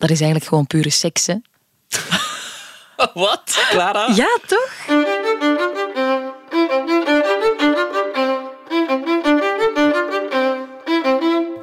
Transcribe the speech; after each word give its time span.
Dat 0.00 0.10
is 0.10 0.20
eigenlijk 0.20 0.50
gewoon 0.50 0.66
pure 0.66 0.90
seks, 0.90 1.26
hè? 1.26 1.34
Wat, 3.14 3.66
Clara? 3.70 4.06
Ja, 4.14 4.38
toch? 4.46 4.72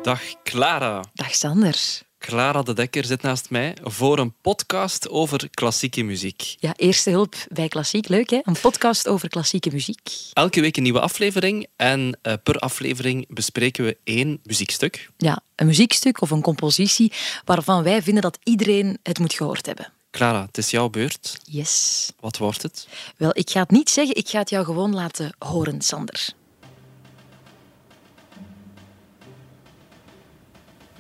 Dag 0.01 0.21
Clara. 0.43 1.03
Dag 1.13 1.35
Sander. 1.35 2.05
Clara 2.27 2.61
de 2.61 2.73
Dekker 2.73 3.05
zit 3.05 3.21
naast 3.21 3.49
mij 3.49 3.77
voor 3.83 4.19
een 4.19 4.33
podcast 4.41 5.09
over 5.09 5.49
klassieke 5.49 6.03
muziek. 6.03 6.55
Ja, 6.59 6.73
eerste 6.75 7.09
hulp 7.09 7.35
bij 7.49 7.67
klassiek. 7.67 8.07
Leuk, 8.07 8.29
hè? 8.29 8.39
Een 8.43 8.59
podcast 8.61 9.07
over 9.07 9.29
klassieke 9.29 9.69
muziek. 9.71 10.11
Elke 10.33 10.61
week 10.61 10.77
een 10.77 10.83
nieuwe 10.83 10.99
aflevering 10.99 11.67
en 11.75 12.19
uh, 12.23 12.33
per 12.43 12.55
aflevering 12.59 13.25
bespreken 13.33 13.85
we 13.85 13.97
één 14.03 14.39
muziekstuk. 14.43 15.09
Ja, 15.17 15.39
een 15.55 15.65
muziekstuk 15.65 16.21
of 16.21 16.29
een 16.29 16.41
compositie 16.41 17.11
waarvan 17.45 17.83
wij 17.83 18.01
vinden 18.01 18.23
dat 18.23 18.39
iedereen 18.43 18.97
het 19.03 19.19
moet 19.19 19.33
gehoord 19.33 19.65
hebben. 19.65 19.93
Clara, 20.11 20.45
het 20.45 20.57
is 20.57 20.69
jouw 20.69 20.89
beurt. 20.89 21.39
Yes. 21.43 22.11
Wat 22.19 22.37
wordt 22.37 22.61
het? 22.61 22.87
Wel, 23.17 23.31
ik 23.33 23.49
ga 23.49 23.59
het 23.59 23.71
niet 23.71 23.89
zeggen, 23.89 24.15
ik 24.15 24.27
ga 24.27 24.39
het 24.39 24.49
jou 24.49 24.65
gewoon 24.65 24.93
laten 24.93 25.35
horen, 25.39 25.81
Sander. 25.81 26.29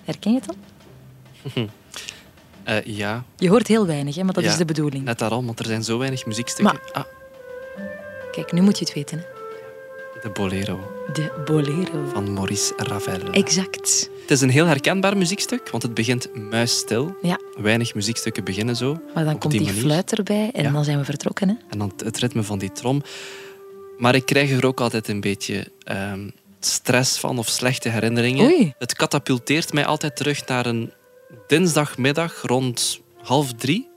Herken 0.03 0.31
je 0.31 0.39
het 0.39 0.49
al? 0.49 0.55
Uh, 1.55 2.81
ja. 3.01 3.23
Je 3.37 3.49
hoort 3.49 3.67
heel 3.67 3.85
weinig, 3.85 4.15
hè, 4.15 4.23
maar 4.23 4.33
dat 4.33 4.43
Ja, 4.43 4.49
is 4.49 4.57
de 4.57 4.65
bedoeling. 4.65 5.03
Net 5.03 5.19
daarom, 5.19 5.45
want 5.45 5.59
er 5.59 5.65
zijn 5.65 5.83
zo 5.83 5.97
weinig 5.97 6.25
muziekstukken. 6.25 6.75
Maar- 6.75 6.91
Ah, 7.03 7.03
Kijk, 8.31 8.51
nu 8.51 8.61
moet 8.61 8.79
je 8.79 8.85
het 8.85 8.93
weten. 8.93 9.17
Hè. 9.17 9.23
de 10.21 10.29
Bolero 10.29 10.79
De 11.13 11.41
Bolero. 11.45 12.07
van 12.13 12.33
Maurice 12.33 12.73
Ravel. 12.77 13.31
Exact. 13.31 14.09
Het 14.21 14.31
is 14.31 14.41
een 14.41 14.49
heel 14.49 14.65
herkenbaar 14.65 15.17
muziekstuk, 15.17 15.69
want 15.69 15.83
het 15.83 15.93
begint 15.93 16.35
muisstil. 16.35 17.15
Ja, 17.21 17.39
Weinig 17.57 17.93
muziekstukken 17.95 18.43
beginnen 18.43 18.75
zo. 18.75 18.99
maar 19.13 19.23
dan 19.25 19.37
komt 19.37 19.53
die, 19.53 19.67
fluit 19.69 20.17
erbij 20.17 20.49
en 20.53 20.63
Ja. 20.63 20.71
dan 20.71 20.83
zijn 20.83 20.97
we 20.97 21.05
vertrokken. 21.05 21.49
Hè. 21.49 21.55
En 21.69 21.77
dan 21.77 21.91
het 22.03 22.17
ritme 22.17 22.43
van 22.43 22.57
die 22.59 22.71
trom. 22.71 23.01
Maar 23.97 24.15
ik 24.15 24.25
krijg 24.25 24.51
er 24.51 24.65
ook 24.65 24.81
altijd 24.81 25.07
een 25.07 25.21
beetje 25.21 25.71
ehm, 25.83 26.29
stress 26.59 27.17
van 27.19 27.37
of 27.37 27.47
slechte 27.47 27.89
herinneringen. 27.89 28.45
Oei. 28.45 28.73
Het 28.77 28.93
katapulteert 28.93 29.73
mij 29.73 29.85
altijd 29.85 30.15
terug 30.15 30.45
naar 30.47 30.65
een 30.65 30.91
dinsdagmiddag 31.47 32.41
rond 32.41 32.99
half 33.23 33.53
drie 33.53 33.89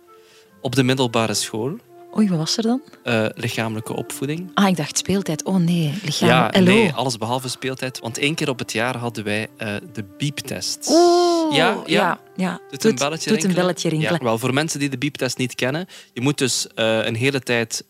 op 0.61 0.75
de 0.75 0.83
middelbare 0.83 1.35
school. 1.35 1.77
Oei, 2.17 2.29
wat 2.29 2.39
was 2.39 2.57
er 2.57 2.63
dan? 2.63 2.83
Eh, 3.05 3.27
lichamelijke 3.35 3.97
opvoeding. 3.97 4.51
Ah, 4.55 4.69
ik 4.69 4.77
dacht 4.77 4.99
speeltijd. 4.99 5.45
Oh 5.45 5.57
nee, 5.57 5.95
lichaam. 6.05 6.29
Ja, 6.29 6.61
nee, 6.61 6.93
alles 6.93 7.17
behalve 7.17 7.49
speeltijd. 7.49 7.99
Want 7.99 8.19
één 8.19 8.35
keer 8.35 8.49
op 8.49 8.59
het 8.59 8.73
jaar 8.73 8.97
hadden 8.97 9.25
wij 9.25 9.49
eh, 9.57 9.75
de 9.93 10.05
bieptest. 10.19 10.89
Oeh, 10.91 11.57
Ja, 11.57 11.67
ja. 11.67 11.83
ja. 11.87 12.21
ja. 12.37 12.61
Doet 12.71 12.85
een 12.85 12.95
belletje 12.95 13.11
doet 13.11 13.25
een 13.25 13.29
rinkelen? 13.35 13.55
belletje 13.55 13.89
rinkelen. 13.89 14.19
Ja, 14.19 14.25
wel, 14.25 14.39
voor 14.39 14.55
mensen 14.55 14.79
die 14.79 14.89
de 14.89 14.99
bieptest 14.99 15.39
niet 15.39 15.55
kennen, 15.55 15.87
je 16.13 16.21
moet 16.21 16.39
dus 16.39 16.67
eh, 16.75 17.05
een 17.05 17.17
hele 17.17 17.41
tijd 17.41 17.85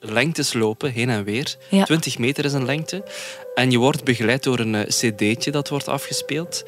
lengtes 0.00 0.52
lopen, 0.52 0.90
heen 0.92 1.10
en 1.10 1.24
weer. 1.24 1.56
Ja. 1.70 1.84
20 1.84 2.18
meter 2.18 2.44
is 2.44 2.52
een 2.52 2.64
lengte. 2.64 3.04
En 3.54 3.70
je 3.70 3.78
wordt 3.78 4.04
begeleid 4.04 4.42
door 4.42 4.58
een 4.58 4.84
cd'tje 4.88 5.50
dat 5.50 5.68
wordt 5.68 5.88
afgespeeld. 5.88 6.64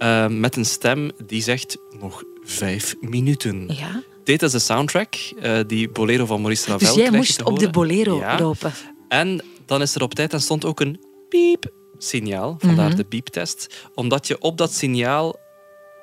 Eh, 0.00 0.26
met 0.26 0.56
een 0.56 0.64
stem 0.64 1.10
die 1.26 1.42
zegt 1.42 1.76
nog 2.00 2.22
vijf 2.44 2.94
minuten. 3.00 3.64
Ja. 3.68 4.02
Dit 4.24 4.42
is 4.42 4.52
de 4.52 4.58
soundtrack, 4.58 5.14
eh, 5.40 5.58
die 5.66 5.88
Bolero 5.90 6.26
van 6.26 6.40
Maurice 6.40 6.66
Ravel. 6.70 6.86
Dus 6.94 6.96
jij 7.04 7.10
moest 7.10 7.42
op 7.42 7.58
de 7.58 7.70
bolero 7.70 8.16
Ja. 8.18 8.38
lopen. 8.38 8.72
En 9.08 9.44
dan 9.66 9.82
is 9.82 9.94
er 9.94 10.02
op 10.02 10.14
tijd 10.14 10.32
en 10.32 10.40
stond 10.40 10.64
ook 10.64 10.80
een 10.80 11.00
piep 11.28 11.66
signaal, 11.98 12.56
vandaar 12.58 12.88
Mhm. 12.88 12.96
de 12.96 13.04
pieptest. 13.04 13.66
Omdat 13.94 14.26
je 14.26 14.40
op 14.40 14.58
dat 14.58 14.72
signaal 14.74 15.36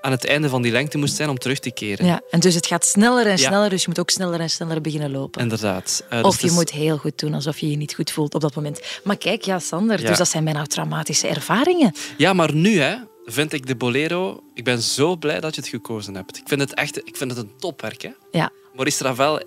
aan 0.02 0.12
het 0.12 0.26
einde 0.26 0.50
van 0.50 0.62
die 0.62 0.72
lengte 0.72 0.98
moest 0.98 1.16
zijn 1.16 1.30
om 1.30 1.38
terug 1.38 1.60
te 1.60 1.72
keren. 1.72 2.06
Ja. 2.06 2.22
En 2.30 2.40
dus 2.40 2.54
het 2.56 2.66
gaat 2.68 2.86
sneller 2.86 3.26
en 3.26 3.38
Ja. 3.38 3.48
sneller, 3.48 3.70
dus 3.70 3.82
je 3.82 3.88
moet 3.88 4.00
ook 4.00 4.10
sneller 4.10 4.40
en 4.40 4.50
sneller 4.50 4.82
beginnen 4.82 5.12
lopen. 5.12 5.42
Inderdaad. 5.42 6.04
Eh, 6.10 6.18
dus 6.18 6.26
of 6.26 6.32
het 6.32 6.42
je 6.42 6.48
is- 6.48 6.54
moet 6.54 6.72
heel 6.72 6.98
goed 6.98 7.20
doen, 7.20 7.34
alsof 7.34 7.58
je 7.60 7.70
je 7.70 7.76
niet 7.78 7.94
goed 7.94 8.12
voelt 8.12 8.34
op 8.36 8.42
dat 8.42 8.56
moment. 8.56 8.82
Maar 9.04 9.18
kijk, 9.18 9.42
ja, 9.44 9.60
Sander, 9.60 10.02
Ja. 10.02 10.08
dus 10.08 10.18
dat 10.18 10.28
zijn 10.28 10.44
bijna 10.44 10.64
traumatische 10.66 11.28
ervaringen. 11.28 11.94
Ja, 12.18 12.34
maar 12.34 12.54
nu 12.54 12.80
hè, 12.80 12.96
vind 13.30 13.54
ik 13.54 13.66
de 13.68 13.76
Bolero... 13.76 14.44
Ik 14.54 14.64
ben 14.64 14.82
zo 14.82 15.16
blij 15.16 15.40
dat 15.40 15.56
je 15.56 15.62
het 15.62 15.70
gekozen 15.70 16.16
hebt. 16.16 16.38
Ik 16.38 16.44
vind 16.48 16.62
het 16.62 16.74
echt 16.74 16.98
ik 17.08 17.18
vind 17.18 17.32
het 17.32 17.40
een 17.40 17.52
topwerk. 17.60 18.02
Hè? 18.02 18.10
Ja. 18.32 18.50
Maurice 18.76 19.04
Ravel, 19.04 19.42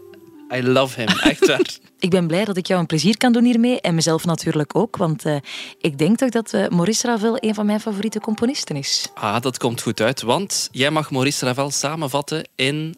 I 0.55 0.63
love 0.63 1.01
him. 1.01 1.09
Echt 1.09 1.47
waar. 1.47 1.61
Ik 1.99 2.11
ben 2.11 2.27
blij 2.27 2.45
dat 2.45 2.57
ik 2.57 2.67
jou 2.67 2.81
een 2.81 2.87
plezier 2.87 3.17
kan 3.17 3.33
doen 3.33 3.45
hiermee. 3.45 3.81
En 3.81 3.95
mezelf 3.95 4.25
natuurlijk 4.25 4.77
ook. 4.77 4.97
Want 4.97 5.25
eh, 5.25 5.37
ik 5.79 5.99
denk 5.99 6.17
toch 6.19 6.29
dat 6.29 6.53
eh, 6.53 6.69
Maurice 6.69 7.07
Ravel 7.07 7.37
een 7.41 7.55
van 7.55 7.67
mijn 7.67 7.81
favoriete 7.81 8.21
componisten 8.21 8.77
is. 8.77 9.09
ah, 9.15 9.41
dat 9.41 9.59
komt 9.59 9.83
goed 9.83 10.01
uit. 10.01 10.23
Want 10.23 10.69
jij 10.73 10.91
mag 10.91 11.11
Maurice 11.11 11.45
Ravel 11.45 11.71
samenvatten 11.71 12.49
in 12.55 12.97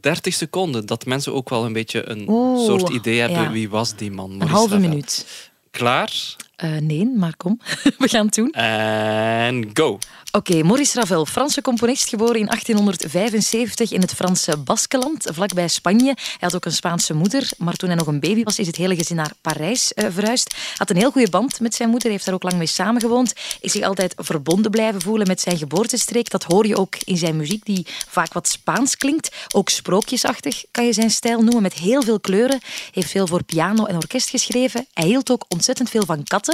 30 0.00 0.34
seconden. 0.34 0.86
Dat 0.86 1.06
mensen 1.06 1.34
ook 1.34 1.48
wel 1.48 1.64
een 1.64 1.72
beetje 1.72 2.08
een 2.08 2.24
soort 2.66 2.88
idee 2.88 3.20
hebben. 3.20 3.40
ja. 3.42 3.50
Wie 3.50 3.68
was 3.70 3.96
die 3.96 4.10
man? 4.10 4.30
Een 4.30 4.36
Maurice 4.36 4.56
halve 4.58 4.74
Ravel. 4.74 4.88
minuut. 4.88 5.26
Klaar? 5.70 6.36
Eh, 6.56 6.76
nee, 6.76 7.06
maar 7.16 7.36
kom. 7.36 7.60
We 7.98 8.08
gaan 8.08 8.26
het 8.26 8.34
doen. 8.34 8.50
En 8.52 9.70
go. 9.72 9.98
Oké, 10.36 10.62
Maurice 10.62 10.98
Ravel, 11.00 11.26
Franse 11.26 11.60
componist, 11.60 12.08
geboren 12.08 12.36
in 12.36 12.46
1875 12.46 13.92
in 13.92 14.00
het 14.00 14.14
Franse 14.14 14.56
Baskeland, 14.56 15.26
vlakbij 15.32 15.68
Spanje. 15.68 16.14
Hij 16.16 16.36
had 16.38 16.54
ook 16.54 16.64
een 16.64 16.72
Spaanse 16.72 17.14
moeder, 17.14 17.50
maar 17.58 17.74
toen 17.74 17.88
hij 17.88 17.98
nog 17.98 18.06
een 18.06 18.20
baby 18.20 18.42
was, 18.42 18.58
is 18.58 18.66
het 18.66 18.76
hele 18.76 18.96
gezin 18.96 19.16
naar 19.16 19.32
Parijs 19.40 19.94
eh, 19.94 20.06
verhuisd. 20.10 20.54
Had 20.76 20.90
een 20.90 20.96
heel 20.96 21.10
goede 21.10 21.30
band 21.30 21.60
met 21.60 21.74
zijn 21.74 21.90
moeder, 21.90 22.10
heeft 22.10 22.24
daar 22.24 22.34
ook 22.34 22.42
lang 22.42 22.56
mee 22.56 22.66
samengewoond. 22.66 23.32
Is 23.60 23.72
zich 23.72 23.82
altijd 23.82 24.14
verbonden 24.16 24.70
blijven 24.70 25.00
voelen 25.00 25.26
met 25.26 25.40
zijn 25.40 25.58
geboortestreek. 25.58 26.30
Dat 26.30 26.42
hoor 26.42 26.66
je 26.66 26.76
ook 26.76 26.96
in 27.04 27.16
zijn 27.16 27.36
muziek, 27.36 27.64
die 27.64 27.86
vaak 28.08 28.32
wat 28.32 28.48
Spaans 28.48 28.96
klinkt. 28.96 29.34
Ook 29.54 29.68
sprookjesachtig 29.68 30.64
kan 30.70 30.86
je 30.86 30.92
zijn 30.92 31.10
stijl 31.10 31.42
noemen, 31.42 31.62
met 31.62 31.74
heel 31.74 32.02
veel 32.02 32.20
kleuren. 32.20 32.60
Heeft 32.92 33.10
veel 33.10 33.26
voor 33.26 33.44
piano 33.44 33.84
en 33.84 33.96
orkest 33.96 34.28
geschreven. 34.28 34.86
Hij 34.92 35.06
hield 35.06 35.30
ook 35.30 35.44
ontzettend 35.48 35.90
veel 35.90 36.04
van 36.04 36.24
katten, 36.24 36.45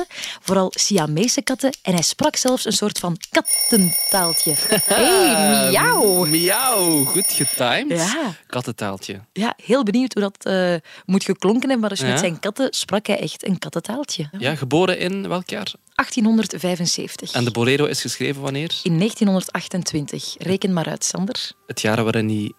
vooral 0.43 0.73
Siamese 0.75 1.43
katten. 1.43 1.77
En 1.83 1.93
hij 1.93 2.03
sprak 2.03 2.37
zelfs 2.37 2.65
een 2.65 2.73
soort 2.73 2.99
van 2.99 3.17
kattentaaltje. 3.31 4.55
Hey, 4.85 5.71
miauw! 5.71 6.25
Miauw, 6.25 7.05
goed 7.05 7.27
getimed. 7.33 7.99
Ja. 7.99 8.35
Kattentaaltje. 8.47 9.21
Ja, 9.33 9.55
heel 9.65 9.83
benieuwd 9.83 10.13
hoe 10.13 10.23
dat 10.23 10.45
eh, 10.45 10.75
moet 11.05 11.25
geklonken 11.25 11.69
hebben. 11.71 11.89
Maar 11.89 11.99
Ja. 12.07 12.11
met 12.11 12.19
zijn 12.19 12.39
katten 12.39 12.69
sprak 12.71 13.07
hij 13.07 13.19
echt 13.21 13.47
een 13.47 13.59
kattentaaltje. 13.59 14.29
Ja, 14.39 14.55
geboren 14.55 14.99
in 14.99 15.29
welk 15.29 15.49
jaar? 15.51 15.73
1875. 15.95 17.33
En 17.33 17.45
de 17.45 17.51
Bolero 17.51 17.85
is 17.85 18.01
geschreven 18.01 18.43
wanneer? 18.43 18.71
In 18.83 18.99
1928. 18.99 20.35
Reken 20.39 20.73
maar 20.73 20.87
uit, 20.89 21.05
Sander. 21.05 21.53
Het 21.67 21.81
jaar 21.81 22.03
waarin 22.05 22.29
hij 22.29 22.53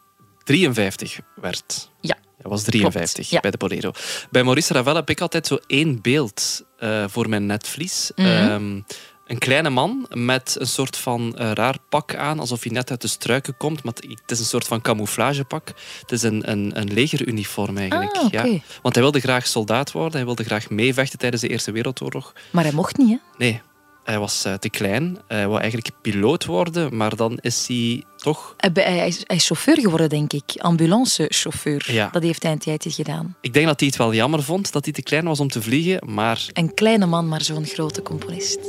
53 0.44 1.20
werd. 1.36 1.90
Ja. 2.02 2.16
Hij 2.42 2.52
was 2.52 2.64
53 2.64 3.14
Klopt, 3.14 3.30
ja. 3.30 3.40
bij 3.40 3.52
de 3.52 3.58
Bolero. 3.58 3.92
Bij 4.32 4.44
Maurice 4.44 4.74
Ravel 4.74 4.96
heb 4.96 5.10
ik 5.10 5.22
altijd 5.22 5.48
zo 5.48 5.58
één 5.68 6.02
beeld 6.02 6.64
eh, 6.84 7.04
voor 7.08 7.30
mijn 7.30 7.46
netvlies. 7.46 8.12
Mhm. 8.16 8.28
Ehm, 8.28 8.80
een 9.26 9.38
kleine 9.38 9.70
man 9.70 10.08
met 10.10 10.56
een 10.60 10.68
soort 10.68 10.98
van 10.98 11.38
eh, 11.38 11.52
raar 11.52 11.76
pak 11.90 12.16
aan, 12.16 12.40
alsof 12.40 12.64
hij 12.64 12.72
net 12.72 12.90
uit 12.90 13.02
de 13.02 13.08
struiken 13.08 13.58
komt. 13.58 13.84
Maar 13.84 13.94
het 13.94 14.32
is 14.32 14.40
een 14.40 14.46
soort 14.46 14.68
van 14.68 14.82
camouflagepak. 14.82 15.68
Het 16.00 16.12
is 16.12 16.24
een, 16.24 16.52
een, 16.52 16.72
een 16.80 16.94
legeruniform 16.94 17.78
eigenlijk. 17.78 18.16
Ah, 18.16 18.32
ja. 18.32 18.44
Want 18.82 18.96
hij 18.96 19.04
wilde 19.04 19.20
graag 19.20 19.48
soldaat 19.48 19.92
worden, 19.92 20.14
hij 20.14 20.26
wilde 20.26 20.44
graag 20.44 20.70
meevechten 20.70 21.20
tijdens 21.20 21.42
de 21.42 21.48
Eerste 21.48 21.72
Wereldoorlog. 21.72 22.34
Maar 22.52 22.64
hij 22.64 22.74
mocht 22.74 22.98
niet, 22.98 23.10
hè? 23.10 23.18
Nee, 23.38 23.62
hij 24.04 24.20
was 24.20 24.46
eh, 24.46 24.54
te 24.54 24.70
klein. 24.70 25.18
Hij 25.28 25.48
wou 25.48 25.62
eigenlijk 25.62 25.92
piloot 26.02 26.46
worden, 26.46 26.98
maar 26.98 27.16
dan 27.16 27.38
is 27.42 27.68
hij 27.68 28.04
toch... 28.16 28.56
Hij 28.58 29.08
is, 29.08 29.22
hij 29.24 29.36
is 29.36 29.46
chauffeur 29.46 29.80
geworden, 29.80 30.10
denk 30.10 30.34
ik. 30.34 30.44
Ambulancechauffeur. 30.58 31.92
Ja. 31.92 32.10
Dat 32.12 32.24
heeft 32.24 32.44
hij 32.44 32.52
een 32.52 32.58
tijdje 32.58 32.92
gedaan. 32.92 33.36
Ik 33.42 33.54
denk 33.54 33.66
dat 33.66 33.80
hij 33.80 33.90
het 33.90 33.98
wel 33.98 34.14
jammer 34.14 34.44
vond 34.44 34.72
dat 34.72 34.84
hij 34.84 34.94
te 34.94 35.02
klein 35.02 35.26
was 35.26 35.40
om 35.40 35.48
te 35.48 35.62
vliegen, 35.62 36.14
maar 36.14 36.46
Een 36.54 36.74
kleine 36.74 37.06
man, 37.06 37.28
maar 37.28 37.42
zo'n 37.42 37.66
grote 37.66 38.02
componist. 38.02 38.60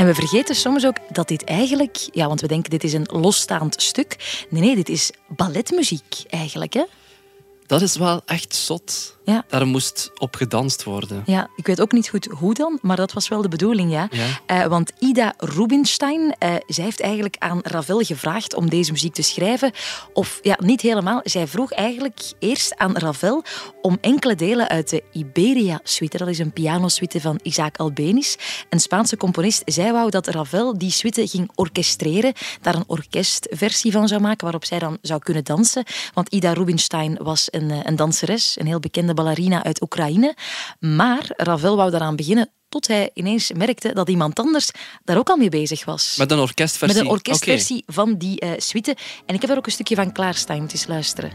En 0.00 0.06
we 0.06 0.14
vergeten 0.14 0.54
soms 0.54 0.86
ook 0.86 0.96
dat 1.08 1.28
dit 1.28 1.44
eigenlijk, 1.44 2.08
ja, 2.12 2.26
want 2.26 2.40
we 2.40 2.46
denken 2.46 2.70
dit 2.70 2.84
is 2.84 2.92
een 2.92 3.08
losstaand 3.10 3.82
stuk. 3.82 4.44
Nee, 4.48 4.62
nee, 4.62 4.74
dit 4.74 4.88
is 4.88 5.10
balletmuziek 5.28 6.22
eigenlijk. 6.28 6.72
Hè? 6.72 6.84
Dat 7.70 7.82
is 7.82 7.96
wel 7.96 8.22
echt 8.26 8.54
zot. 8.54 9.18
Ja. 9.24 9.44
Daar 9.48 9.66
moest 9.66 10.10
op 10.18 10.34
gedanst 10.34 10.84
worden. 10.84 11.22
Ja, 11.26 11.48
ik 11.56 11.66
weet 11.66 11.80
ook 11.80 11.92
niet 11.92 12.08
goed 12.08 12.24
hoe 12.24 12.54
dan, 12.54 12.78
maar 12.82 12.96
dat 12.96 13.12
was 13.12 13.28
wel 13.28 13.42
de 13.42 13.48
bedoeling, 13.48 13.92
ja. 13.92 14.08
Ja. 14.10 14.26
Eh, 14.46 14.66
want 14.66 14.92
Ida 14.98 15.34
Rubinstein, 15.36 16.34
eh, 16.38 16.54
zij 16.66 16.84
heeft 16.84 17.00
eigenlijk 17.00 17.36
aan 17.38 17.60
Ravel 17.62 17.98
gevraagd 17.98 18.54
om 18.54 18.70
deze 18.70 18.92
muziek 18.92 19.14
te 19.14 19.22
schrijven. 19.22 19.72
Of 20.12 20.38
ja, 20.42 20.58
niet 20.62 20.80
helemaal. 20.80 21.20
Zij 21.24 21.46
vroeg 21.46 21.72
eigenlijk 21.72 22.20
eerst 22.38 22.76
aan 22.76 22.96
Ravel 22.96 23.44
om 23.82 23.98
enkele 24.00 24.34
delen 24.34 24.68
uit 24.68 24.90
de 24.90 25.02
Iberia-suite, 25.12 26.16
dat 26.16 26.28
is 26.28 26.38
een 26.38 26.52
pianosuite 26.52 27.20
van 27.20 27.40
Isaac 27.42 27.76
Albeniz, 27.78 28.36
een 28.68 28.80
Spaanse 28.80 29.16
componist. 29.16 29.62
Zij 29.64 29.92
wou 29.92 30.10
dat 30.10 30.26
Ravel 30.26 30.78
die 30.78 30.90
suite 30.90 31.28
ging 31.28 31.50
orchestreren, 31.54 32.32
daar 32.60 32.74
een 32.74 32.84
orkestversie 32.86 33.92
van 33.92 34.08
zou 34.08 34.20
maken 34.20 34.42
waarop 34.42 34.64
zij 34.64 34.78
dan 34.78 34.98
zou 35.02 35.20
kunnen 35.20 35.44
dansen. 35.44 35.84
Want 36.14 36.28
Ida 36.28 36.52
Rubinstein 36.52 37.18
was 37.22 37.48
een 37.50 37.59
een, 37.60 37.86
een 37.88 37.96
danseres, 37.96 38.56
een 38.58 38.66
heel 38.66 38.80
bekende 38.80 39.14
ballerina 39.14 39.64
uit 39.64 39.82
Oekraïne. 39.82 40.36
Maar 40.78 41.32
Ravel 41.36 41.76
wou 41.76 41.90
daaraan 41.90 42.16
beginnen 42.16 42.50
tot 42.70 42.86
hij 42.86 43.10
ineens 43.14 43.52
merkte 43.52 43.92
dat 43.94 44.08
iemand 44.08 44.38
anders 44.38 44.70
daar 45.04 45.18
ook 45.18 45.28
al 45.28 45.36
mee 45.36 45.48
bezig 45.48 45.84
was. 45.84 46.14
Met 46.18 46.30
een 46.30 46.38
orkestversie? 46.38 46.96
Met 46.96 47.06
een 47.06 47.12
orkestversie 47.12 47.82
van 47.86 48.16
die 48.16 48.44
uh, 48.44 48.50
suite. 48.56 48.96
En 49.26 49.34
ik 49.34 49.40
heb 49.40 49.50
er 49.50 49.56
ook 49.56 49.66
een 49.66 49.72
stukje 49.72 49.94
van 49.94 50.12
klaarstaan. 50.12 50.60
Moet 50.60 50.72
eens 50.72 50.86
luisteren. 50.86 51.32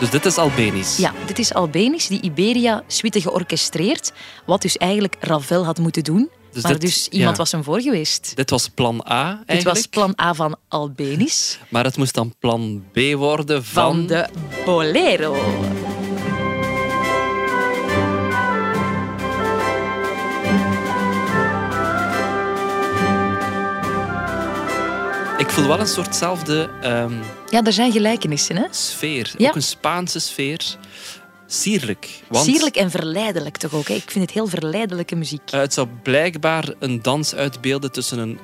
Dus 0.00 0.10
dit 0.10 0.24
is 0.24 0.36
Albenisch? 0.36 0.96
Ja, 0.96 1.12
dit 1.26 1.38
is 1.38 1.54
Albenisch, 1.54 2.06
die 2.06 2.20
Iberia-suite 2.20 3.20
georchestreerd. 3.20 4.12
Wat 4.46 4.62
dus 4.62 4.76
eigenlijk 4.76 5.16
Ravel 5.20 5.64
had 5.64 5.78
moeten 5.78 6.04
doen. 6.04 6.30
Dus 6.52 6.62
maar 6.62 6.78
dus 6.78 7.08
iemand 7.08 7.36
was 7.36 7.52
hem 7.52 7.64
voor 7.64 7.80
geweest. 7.80 8.36
Dit 8.36 8.50
was 8.50 8.68
plan 8.68 9.04
A 9.10 9.24
eigenlijk? 9.24 9.46
Dit 9.46 9.64
was 9.64 9.86
plan 9.86 10.14
A 10.22 10.34
van 10.34 10.56
Albenisch. 10.68 11.58
Maar 11.68 11.84
het 11.84 11.96
moest 11.96 12.14
dan 12.14 12.34
plan 12.38 12.84
B 12.92 12.98
worden 13.14 13.64
van... 13.64 13.96
Van 13.96 14.06
de 14.06 14.28
Bolero. 14.64 15.36
Ik 25.50 25.56
voel 25.56 25.66
wel 25.66 25.80
een 25.80 25.86
soortzelfde... 25.86 26.70
Um, 26.84 27.20
ja, 27.48 27.62
er 27.62 27.72
zijn 27.72 27.92
gelijkenissen, 27.92 28.56
hè? 28.56 28.64
Sfeer. 28.70 29.32
Ook 29.38 29.54
een 29.54 29.62
Spaanse 29.62 30.18
sfeer. 30.18 30.76
Sierlijk. 31.46 32.22
Want... 32.28 32.44
Sierlijk 32.44 32.76
en 32.76 32.90
verleidelijk 32.90 33.56
toch 33.56 33.74
ook. 33.74 33.88
Hè? 33.88 33.94
Ik 33.94 34.10
vind 34.10 34.24
het 34.24 34.34
heel 34.34 34.46
verleidelijke 34.46 35.16
muziek. 35.16 35.50
het 35.50 35.74
zou 35.74 35.88
blijkbaar 36.02 36.74
een 36.78 37.02
dans 37.02 37.34
uitbeelden 37.34 37.92
tussen 37.92 38.18
een 38.18 38.38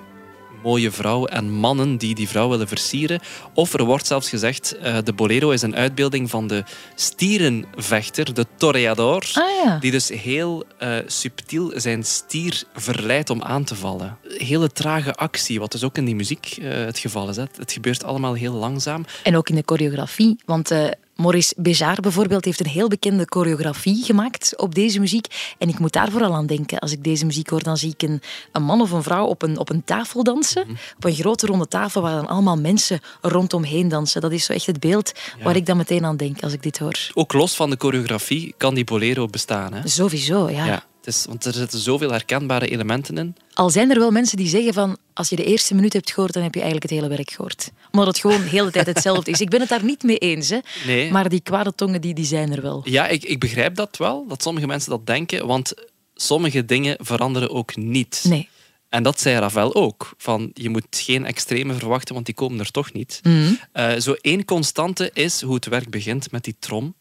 mooie 0.66 0.90
vrouw 0.90 1.26
en 1.26 1.50
mannen 1.50 1.96
die 1.96 2.14
die 2.14 2.28
vrouw 2.28 2.48
willen 2.48 2.68
versieren. 2.68 3.20
Of 3.54 3.72
er 3.72 3.84
wordt 3.84 4.06
zelfs 4.06 4.28
gezegd, 4.28 4.76
uh, 4.82 4.96
de 5.04 5.12
bolero 5.12 5.50
is 5.50 5.62
een 5.62 5.76
uitbeelding 5.76 6.30
van 6.30 6.46
de 6.46 6.64
stierenvechter, 6.94 8.34
de 8.34 8.46
toreador. 8.56 9.22
Ah, 9.34 9.64
ja. 9.64 9.78
Die 9.78 9.90
dus 9.90 10.08
heel 10.08 10.64
uh, 10.82 10.96
subtiel 11.06 11.72
zijn 11.74 12.04
stier 12.04 12.64
verleidt 12.74 13.30
om 13.30 13.42
aan 13.42 13.64
te 13.64 13.74
vallen. 13.74 14.18
Hele 14.28 14.68
trage 14.72 15.14
actie, 15.14 15.60
wat 15.60 15.72
dus 15.72 15.84
ook 15.84 15.96
in 15.96 16.04
die 16.04 16.14
muziek 16.14 16.56
uh, 16.60 16.72
het 16.72 16.98
geval 16.98 17.28
is. 17.28 17.36
Hè. 17.36 17.44
Het 17.56 17.72
gebeurt 17.72 18.04
allemaal 18.04 18.34
heel 18.34 18.52
langzaam. 18.52 19.04
En 19.22 19.36
ook 19.36 19.48
in 19.48 19.54
de 19.54 19.62
choreografie, 19.66 20.36
want 20.44 20.70
Maurice 21.16 21.54
Béjart 21.56 22.00
bijvoorbeeld 22.00 22.44
heeft 22.44 22.60
een 22.60 22.66
heel 22.66 22.88
bekende 22.88 23.26
choreografie 23.28 24.04
gemaakt 24.04 24.56
op 24.56 24.74
deze 24.74 25.00
muziek. 25.00 25.54
En 25.58 25.68
ik 25.68 25.78
moet 25.78 25.92
daar 25.92 26.10
vooral 26.10 26.34
aan 26.34 26.46
denken. 26.46 26.78
Als 26.78 26.92
ik 26.92 27.04
deze 27.04 27.26
muziek 27.26 27.48
hoor, 27.48 27.62
dan 27.62 27.76
zie 27.76 27.92
ik 27.92 28.02
een, 28.02 28.22
een 28.52 28.62
man 28.62 28.80
of 28.80 28.90
een 28.90 29.02
vrouw 29.02 29.26
op 29.26 29.42
een, 29.42 29.58
op 29.58 29.70
een 29.70 29.84
tafel 29.84 30.22
dansen. 30.22 30.62
Mhm. 30.66 30.76
Op 30.96 31.04
een 31.04 31.14
grote 31.14 31.46
ronde 31.46 31.68
tafel 31.68 32.02
waar 32.02 32.14
dan 32.14 32.28
allemaal 32.28 32.56
mensen 32.56 33.00
rondomheen 33.20 33.88
dansen. 33.88 34.20
Dat 34.20 34.32
is 34.32 34.44
zo 34.44 34.52
echt 34.52 34.66
het 34.66 34.80
beeld 34.80 35.12
waar 35.42 35.56
ik 35.56 35.66
dan 35.66 35.76
meteen 35.76 36.04
aan 36.04 36.16
denk 36.16 36.42
als 36.42 36.52
ik 36.52 36.62
dit 36.62 36.78
hoor. 36.78 37.10
Ook 37.14 37.32
los 37.32 37.56
van 37.56 37.70
de 37.70 37.76
choreografie 37.78 38.54
kan 38.56 38.74
die 38.74 38.84
bolero 38.84 39.26
bestaan. 39.26 39.72
Hè? 39.72 39.88
Sowieso, 39.88 40.50
ja. 40.50 40.64
ja 40.64 40.84
is, 41.06 41.24
want 41.28 41.44
er 41.44 41.52
zitten 41.52 41.78
zoveel 41.78 42.10
herkenbare 42.10 42.68
elementen 42.68 43.18
in. 43.18 43.36
Al 43.54 43.70
zijn 43.70 43.90
er 43.90 43.98
wel 43.98 44.10
mensen 44.10 44.36
die 44.36 44.48
zeggen 44.48 44.74
van 44.74 44.96
als 45.12 45.28
je 45.28 45.36
de 45.36 45.44
eerste 45.44 45.74
minuut 45.74 45.92
hebt 45.92 46.10
gehoord, 46.10 46.32
dan 46.32 46.42
heb 46.42 46.54
je 46.54 46.60
eigenlijk 46.60 46.90
het 46.90 47.00
hele 47.00 47.16
werk 47.16 47.30
gehoord. 47.30 47.70
Omdat 47.90 48.06
het 48.06 48.18
gewoon 48.18 48.42
de 48.42 48.48
hele 48.48 48.70
tijd 48.70 48.86
hetzelfde 48.86 49.30
is. 49.30 49.40
Ik 49.40 49.50
ben 49.50 49.60
het 49.60 49.68
daar 49.68 49.84
niet 49.84 50.02
mee 50.02 50.18
eens. 50.18 50.48
Hè. 50.48 50.58
Nee. 50.86 51.10
Maar 51.10 51.28
die 51.28 51.40
kwade 51.40 51.74
tongen 51.74 52.00
die, 52.00 52.14
die 52.14 52.24
zijn 52.24 52.52
er 52.52 52.62
wel. 52.62 52.82
Ja, 52.84 53.06
ik, 53.06 53.24
ik 53.24 53.40
begrijp 53.40 53.74
dat 53.74 53.96
wel, 53.96 54.26
dat 54.28 54.42
sommige 54.42 54.66
mensen 54.66 54.90
dat 54.90 55.06
denken. 55.06 55.46
Want 55.46 55.74
sommige 56.14 56.64
dingen 56.64 56.96
veranderen 57.00 57.50
ook 57.50 57.76
niet. 57.76 58.24
Nee. 58.28 58.48
En 58.88 59.02
dat 59.02 59.20
zei 59.20 59.38
Ravel 59.38 59.74
ook. 59.74 60.14
Van, 60.18 60.50
je 60.54 60.68
moet 60.68 60.86
geen 60.90 61.24
extreme 61.24 61.74
verwachten, 61.74 62.14
want 62.14 62.26
die 62.26 62.34
komen 62.34 62.58
er 62.58 62.70
toch 62.70 62.92
niet. 62.92 63.20
Mm 63.22 63.58
zo 63.98 64.12
één 64.20 64.44
constante 64.44 65.10
is 65.12 65.40
hoe 65.40 65.54
het 65.54 65.66
werk 65.66 65.90
begint 65.90 66.30
met 66.30 66.44
die 66.44 66.56
trom. 66.58 66.94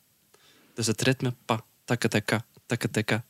Dus 0.73 0.87
het 0.87 1.01
ritme 1.01 1.33
pa, 1.45 1.61
takataka, 1.85 2.45
takataka, 2.65 3.23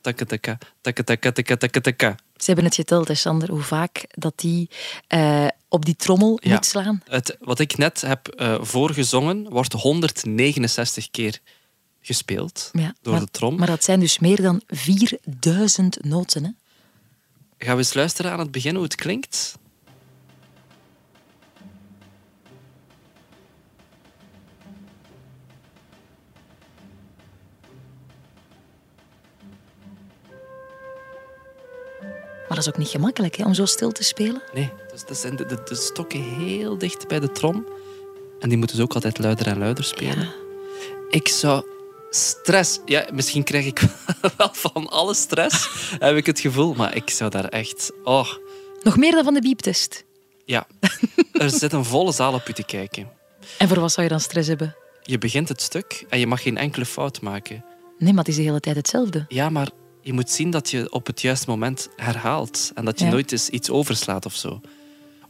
takataka, 0.00 0.58
takataka, 0.80 1.32
takataka. 1.56 2.16
Ze 2.36 2.46
hebben 2.46 2.64
het 2.64 2.74
geteld, 2.74 3.08
hè, 3.08 3.14
Sander, 3.14 3.50
hoe 3.50 3.62
vaak 3.62 4.04
dat 4.08 4.32
die 4.38 4.70
uh, 5.14 5.46
op 5.68 5.84
die 5.84 5.96
trommel 5.96 6.38
ja. 6.42 6.54
moet 6.54 6.66
slaan. 6.66 7.02
Het, 7.04 7.36
wat 7.40 7.58
ik 7.58 7.76
net 7.76 8.00
heb 8.00 8.34
uh, 8.36 8.56
voorgezongen, 8.60 9.50
wordt 9.50 9.72
169 9.72 11.10
keer 11.10 11.40
gespeeld 12.00 12.70
ja, 12.72 12.94
door 13.02 13.12
maar, 13.12 13.22
de 13.22 13.30
trom. 13.30 13.56
Maar 13.56 13.66
dat 13.66 13.84
zijn 13.84 14.00
dus 14.00 14.18
meer 14.18 14.42
dan 14.42 14.62
4000 14.66 16.04
noten. 16.04 16.44
Hè? 16.44 16.50
Gaan 17.58 17.74
we 17.74 17.82
eens 17.82 17.94
luisteren 17.94 18.32
aan 18.32 18.38
het 18.38 18.50
begin 18.50 18.74
hoe 18.74 18.84
het 18.84 18.94
klinkt? 18.94 19.58
Maar 32.50 32.58
dat 32.58 32.68
is 32.68 32.74
ook 32.74 32.78
niet 32.78 32.88
gemakkelijk 32.88 33.36
hè, 33.36 33.44
om 33.44 33.54
zo 33.54 33.64
stil 33.64 33.92
te 33.92 34.04
spelen. 34.04 34.42
Nee, 34.54 34.70
dus 34.92 35.04
dat 35.04 35.16
zijn 35.18 35.36
de, 35.36 35.46
de, 35.46 35.62
de, 35.64 35.74
stokken 35.74 36.22
heel 36.22 36.78
dicht 36.78 37.08
bij 37.08 37.20
de 37.20 37.32
trom. 37.32 37.66
En 38.40 38.48
die 38.48 38.58
moeten 38.58 38.76
dus 38.76 38.84
ook 38.84 38.94
altijd 38.94 39.18
luider 39.18 39.46
en 39.46 39.58
luider 39.58 39.84
spelen. 39.84 40.18
Ja. 40.18 40.32
Ik 41.08 41.28
zou 41.28 41.64
stress... 42.10 42.80
Ja, 42.84 43.06
misschien 43.12 43.42
krijg 43.44 43.66
ik 43.66 43.80
wel 44.36 44.50
van 44.52 44.88
alle 44.88 45.14
stress, 45.14 45.68
heb 45.98 46.16
ik 46.16 46.26
het 46.26 46.40
gevoel. 46.40 46.74
Maar 46.74 46.96
ik 46.96 47.10
zou 47.10 47.30
daar 47.30 47.44
echt... 47.44 47.92
Oh. 48.04 48.28
Nog 48.82 48.96
meer 48.96 49.12
dan 49.12 49.24
van 49.24 49.34
de 49.34 49.40
bieptest? 49.40 50.04
Ja. 50.44 50.66
er 51.32 51.50
zit 51.50 51.72
een 51.72 51.84
volle 51.84 52.12
zaal 52.12 52.34
op 52.34 52.46
je 52.46 52.52
te 52.52 52.64
kijken. 52.64 53.10
En 53.58 53.68
voor 53.68 53.80
wat 53.80 53.92
zou 53.92 54.06
je 54.06 54.12
dan 54.12 54.20
stress 54.20 54.48
hebben? 54.48 54.76
Je 55.02 55.18
begint 55.18 55.48
het 55.48 55.60
stuk 55.60 56.04
en 56.08 56.18
je 56.18 56.26
mag 56.26 56.42
geen 56.42 56.56
enkele 56.56 56.86
fout 56.86 57.20
maken. 57.20 57.64
Nee, 57.98 58.12
maar 58.12 58.24
het 58.24 58.28
is 58.28 58.36
de 58.36 58.42
hele 58.42 58.60
tijd 58.60 58.76
hetzelfde. 58.76 59.24
Ja, 59.28 59.50
maar 59.50 59.68
je 60.02 60.12
moet 60.12 60.30
zien 60.30 60.50
dat 60.50 60.70
je 60.70 60.92
op 60.92 61.06
het 61.06 61.20
juiste 61.20 61.50
moment 61.50 61.88
herhaalt. 61.96 62.70
En 62.74 62.84
dat 62.84 62.98
je 62.98 63.04
nooit 63.06 63.32
eens 63.32 63.48
iets 63.48 63.70
overslaat 63.70 64.26
of 64.26 64.34
zo. 64.34 64.60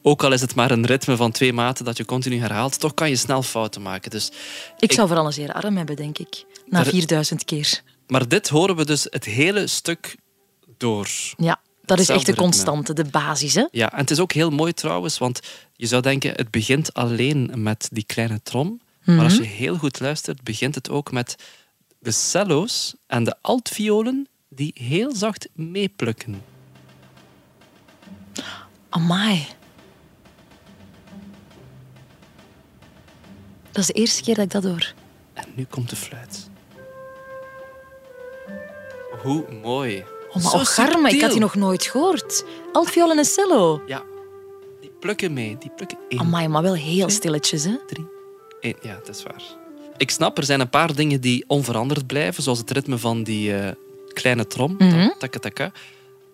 Ook 0.03 0.25
al 0.25 0.33
is 0.33 0.41
het 0.41 0.55
maar 0.55 0.71
een 0.71 0.87
ritme 0.87 1.17
van 1.17 1.31
twee 1.33 1.53
maten 1.53 1.85
dat 1.85 1.97
je 1.97 2.05
continu 2.05 2.39
herhaalt, 2.39 2.81
toch 2.81 2.95
kan 2.95 3.09
je 3.09 3.17
snel 3.17 3.43
fouten 3.43 3.83
maken. 3.83 4.11
Dus 4.11 4.31
ik, 4.79 4.93
zou 4.93 5.07
vooral 5.07 5.27
een 5.27 5.33
zeer 5.33 5.53
arm 5.53 5.77
hebben, 5.77 5.97
denk 5.97 6.19
ik. 6.19 6.45
Na 6.67 6.85
4000 6.85 7.45
keer. 7.45 7.83
Maar 8.07 8.29
dit 8.29 8.49
horen 8.49 8.77
we 8.77 8.85
dus 8.85 9.07
het 9.11 9.25
hele 9.25 9.67
stuk 9.67 10.17
door. 10.77 11.09
Ja, 11.37 11.61
dat 11.85 11.99
is 11.99 12.09
echt 12.09 12.27
de 12.27 12.35
constante, 12.35 12.93
de 12.93 13.05
basis. 13.05 13.55
Hè? 13.55 13.67
Ja, 13.71 13.93
en 13.93 13.99
het 13.99 14.11
is 14.11 14.19
ook 14.21 14.33
heel 14.33 14.51
mooi 14.51 14.73
trouwens, 14.73 15.19
want 15.19 15.41
je 15.77 15.87
zou 15.87 16.03
denken, 16.03 16.33
het 16.37 16.51
begint 16.51 16.95
alleen 16.95 17.51
met 17.55 17.89
die 17.93 18.05
kleine 18.05 18.41
trom. 18.43 18.81
Maar 19.05 19.25
als 19.25 19.33
Mhm. 19.33 19.43
je 19.43 19.49
heel 19.49 19.77
goed 19.77 20.01
luistert, 20.01 20.43
begint 20.43 20.75
het 20.75 20.91
ook 20.91 21.13
met 21.13 21.37
de 21.99 22.11
cello's 22.11 22.95
en 23.07 23.25
de 23.25 23.37
altviolen 23.41 24.29
die 24.55 24.73
heel 24.75 25.15
zacht 25.15 25.49
meeplukken. 25.53 26.43
Amai. 28.89 29.47
Dat 33.71 33.83
is 33.83 33.87
de 33.87 33.93
eerste 33.93 34.23
keer 34.23 34.35
dat 34.35 34.45
ik 34.45 34.51
dat 34.51 34.65
hoor. 34.65 34.93
En 35.33 35.45
nu 35.55 35.65
komt 35.65 35.91
de 35.91 35.97
fluit. 35.97 36.49
Hoe 39.23 39.45
mooi. 39.63 40.05
Oh, 40.29 40.35
maar 40.35 40.43
Zo 40.43 40.57
Ogarme, 40.59 41.11
ik 41.11 41.21
had 41.21 41.31
die 41.31 41.41
nog 41.41 41.55
nooit 41.55 41.85
gehoord. 41.87 42.45
Altviool 42.73 43.11
en 43.11 43.19
een 43.19 43.25
cello. 43.25 43.83
Ja, 43.87 44.03
die 44.81 44.91
plukken 45.01 45.33
mee. 45.33 45.57
Die 45.59 45.71
plukken 45.71 45.99
één, 46.09 46.21
Amai, 46.21 46.49
maar 46.49 46.63
wel 46.63 46.75
heel 46.75 47.09
stilletjes, 47.09 47.65
hè? 47.65 47.77
drie. 47.87 48.07
Ja, 48.61 48.95
dat 48.95 49.09
is 49.09 49.23
waar. 49.23 49.43
Ik 49.97 50.11
snap, 50.11 50.39
er 50.39 50.45
zijn 50.45 50.61
een 50.61 50.71
paar 50.71 50.95
dingen 50.95 51.21
die 51.21 51.45
onveranderd 51.47 52.07
blijven, 52.07 52.43
zoals 52.43 52.59
het 52.59 52.71
ritme 52.71 52.99
van 52.99 53.23
die 53.23 53.57
eh, 53.57 53.73
kleine 54.13 54.47
trom. 54.47 54.75
Mhm. 54.79 55.09
Taka 55.19 55.39
taka. 55.39 55.73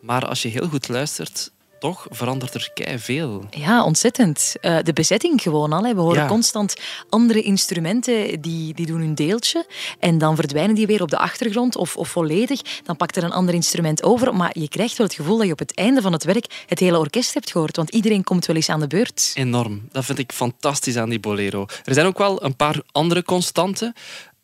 Maar 0.02 0.26
als 0.26 0.42
je 0.42 0.48
heel 0.48 0.68
goed 0.68 0.88
luistert, 0.88 1.50
toch 1.78 2.06
verandert 2.10 2.54
er 2.54 2.70
kei 2.74 2.98
veel. 2.98 3.44
Ja, 3.50 3.84
ontzettend. 3.84 4.54
Eh, 4.60 4.78
de 4.82 4.92
bezetting 4.92 5.42
gewoon 5.42 5.72
al. 5.72 5.84
Hè. 5.84 5.94
We 5.94 6.00
horen 6.00 6.22
Ja. 6.22 6.26
constant 6.28 6.74
andere 7.08 7.42
instrumenten 7.42 8.40
die, 8.40 8.74
die 8.74 8.86
doen 8.86 9.00
hun 9.00 9.14
deeltje. 9.14 9.66
En 9.98 10.18
dan 10.18 10.36
verdwijnen 10.36 10.74
die 10.74 10.86
weer 10.86 11.02
op 11.02 11.10
de 11.10 11.18
achtergrond 11.18 11.76
of, 11.76 11.96
of 11.96 12.08
volledig. 12.08 12.60
Dan 12.84 12.96
pakt 12.96 13.16
er 13.16 13.24
een 13.24 13.32
ander 13.32 13.54
instrument 13.54 14.02
over. 14.02 14.34
Maar 14.34 14.50
je 14.58 14.68
krijgt 14.68 14.96
wel 14.96 15.06
het 15.06 15.16
gevoel 15.16 15.36
dat 15.36 15.46
je 15.46 15.52
op 15.52 15.58
het 15.58 15.74
einde 15.74 16.02
van 16.02 16.12
het 16.12 16.24
werk 16.24 16.64
het 16.66 16.78
hele 16.78 16.98
orkest 16.98 17.34
hebt 17.34 17.50
gehoord. 17.50 17.76
Want 17.76 17.90
iedereen 17.90 18.24
komt 18.24 18.46
wel 18.46 18.56
eens 18.56 18.68
aan 18.68 18.80
de 18.80 18.86
beurt. 18.86 19.32
Enorm. 19.34 19.88
Dat 19.92 20.04
vind 20.04 20.18
ik 20.18 20.32
fantastisch 20.32 20.96
aan 20.96 21.08
die 21.08 21.20
bolero. 21.20 21.66
Er 21.84 21.94
zijn 21.94 22.06
ook 22.06 22.18
wel 22.18 22.44
een 22.44 22.56
paar 22.56 22.80
andere 22.92 23.22
constanten. 23.22 23.92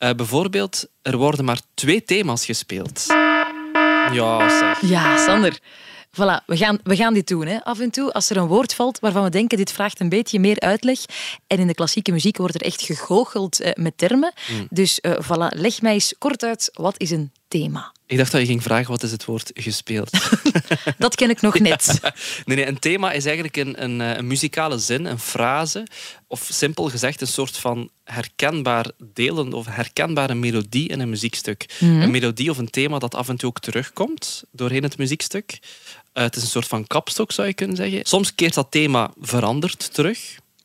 Eh, 0.03 0.11
bijvoorbeeld, 0.11 0.87
er 1.03 1.17
worden 1.17 1.45
maar 1.45 1.61
twee 1.75 2.05
thema's 2.05 2.45
gespeeld. 2.45 3.07
Ja, 4.13 4.59
zeg. 4.59 4.91
Ja, 4.91 5.17
Sander. 5.27 5.59
Voilà, 6.11 6.45
we 6.47 6.57
gaan, 6.57 6.79
we 6.83 6.97
gaan 6.97 7.15
dit 7.15 7.27
doen. 7.27 7.47
Hè. 7.47 7.65
Af 7.65 7.81
en 7.81 7.91
toe, 7.91 8.13
als 8.13 8.31
er 8.31 8.37
een 8.37 8.47
woord 8.47 8.75
valt 8.75 9.01
waarvan 9.01 9.23
we 9.23 9.31
denken 9.31 9.59
dit 9.59 9.73
vraagt 9.73 10.01
een 10.01 10.09
beetje 10.09 10.39
meer 10.39 10.61
uitleg. 10.61 10.99
En 11.47 11.59
in 11.59 11.67
de 11.67 11.75
klassieke 11.75 12.13
muziek 12.13 12.37
wordt 12.37 12.55
er 12.55 12.61
echt 12.61 12.83
gegoocheld 12.83 13.61
eh, 13.61 13.73
met 13.75 13.99
termen. 13.99 14.33
Dus 14.71 15.01
eh, 15.01 15.13
voilà, 15.13 15.59
leg 15.59 15.83
mij 15.83 15.93
eens 15.93 16.15
kort 16.19 16.45
uit, 16.45 16.71
wat 16.73 16.95
is 17.01 17.11
een 17.11 17.33
thema? 17.53 17.93
Ik 18.07 18.19
dacht 18.19 18.33
dat 18.33 18.41
je 18.41 18.47
ging 18.47 18.63
vragen 18.63 18.91
wat 18.91 19.03
is 19.03 19.11
het 19.11 19.25
woord 19.25 19.51
gespeeld. 19.55 20.11
dat 20.99 21.15
ken 21.15 21.31
ik 21.31 21.41
nog 21.41 21.59
net. 21.59 22.01
Nee, 22.45 22.57
nee, 22.57 22.67
een 22.67 22.79
thema 22.79 23.13
is 23.13 23.25
eigenlijk 23.25 23.57
een, 23.57 23.83
een, 23.83 24.01
eh, 24.01 24.17
een, 24.17 24.27
muzikale 24.27 24.79
zin, 24.79 25.05
een 25.05 25.19
frase, 25.19 25.87
of 26.27 26.49
simpel 26.53 26.89
gezegd 26.89 27.21
een 27.21 27.27
soort 27.27 27.57
van 27.57 27.91
herkenbaar 28.05 28.91
delen 29.13 29.53
of 29.53 29.67
herkenbare 29.67 30.35
melodie 30.35 30.89
in 30.89 31.01
een 31.01 31.09
muziekstuk. 31.09 31.77
Mhm. 31.81 32.01
Een 32.01 32.11
melodie 32.11 32.51
of 32.51 32.59
een 32.59 32.71
thema 32.71 32.99
dat 32.99 33.15
af 33.15 33.29
en 33.29 33.37
toe 33.37 33.49
ook 33.49 33.61
terugkomt 33.61 34.45
doorheen 34.53 34.83
het 34.83 34.99
muziekstuk. 34.99 35.59
Uh, 36.15 36.23
het 36.23 36.37
is 36.37 36.43
een 36.43 36.49
soort 36.49 36.69
van 36.69 36.87
kapstok, 36.87 37.33
zou 37.33 37.49
je 37.49 37.55
kunnen 37.55 37.77
zeggen. 37.77 38.01
Soms 38.05 38.35
keert 38.35 38.55
dat 38.55 38.71
thema 38.71 39.11
veranderd 39.21 39.95
terug. 39.95 40.19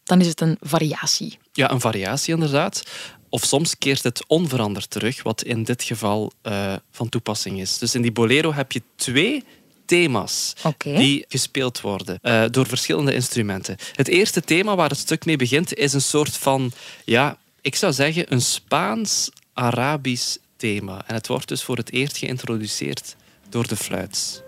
Dan 0.03 0.22
is 0.22 0.27
het 0.27 0.41
een 0.41 0.58
variatie. 0.60 1.38
Ja, 1.53 1.72
een 1.72 1.79
variatie 1.79 2.34
inderdaad. 2.34 2.84
Of 3.29 3.43
soms 3.43 3.77
keert 3.77 4.03
het 4.03 4.24
onveranderd 4.27 4.89
terug, 4.89 5.24
wat 5.24 5.43
in 5.43 5.63
dit 5.63 5.84
geval 5.84 6.31
uh, 6.43 6.75
van 6.91 7.10
toepassing 7.10 7.60
is. 7.60 7.77
Dus 7.77 7.96
in 7.96 8.01
die 8.01 8.12
bolero 8.12 8.53
heb 8.53 8.72
je 8.72 8.81
twee 8.96 9.43
thema's 9.86 10.53
okay. 10.63 10.96
die 10.96 11.25
gespeeld 11.27 11.81
worden 11.81 12.19
uh, 12.22 12.46
door 12.51 12.67
verschillende 12.67 13.13
instrumenten. 13.13 13.77
Het 13.93 14.07
eerste 14.07 14.41
thema 14.41 14.75
waar 14.75 14.89
het 14.89 14.98
stuk 14.98 15.25
mee 15.25 15.36
begint 15.38 15.74
is 15.74 15.93
een 15.93 16.01
soort 16.01 16.38
van, 16.38 16.72
ja, 17.05 17.38
ik 17.62 17.75
zou 17.75 17.93
zeggen 17.93 18.34
een 18.34 18.41
Spaans-Arabisch 18.41 20.36
thema. 20.57 21.03
En 21.07 21.13
het 21.13 21.27
wordt 21.27 21.48
dus 21.48 21.63
voor 21.63 21.77
het 21.77 21.91
eerst 21.91 22.17
geïntroduceerd 22.17 23.15
door 23.50 23.67
de 23.67 23.75
fluit. 23.75 24.46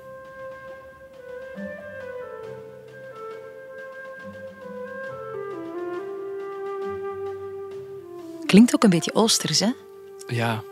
Klinkt 8.50 8.76
ook 8.76 8.84
een 8.84 8.90
beetje 8.90 9.14
Oosters, 9.14 9.60
hè? 9.60 9.70
Ja. 10.28 10.64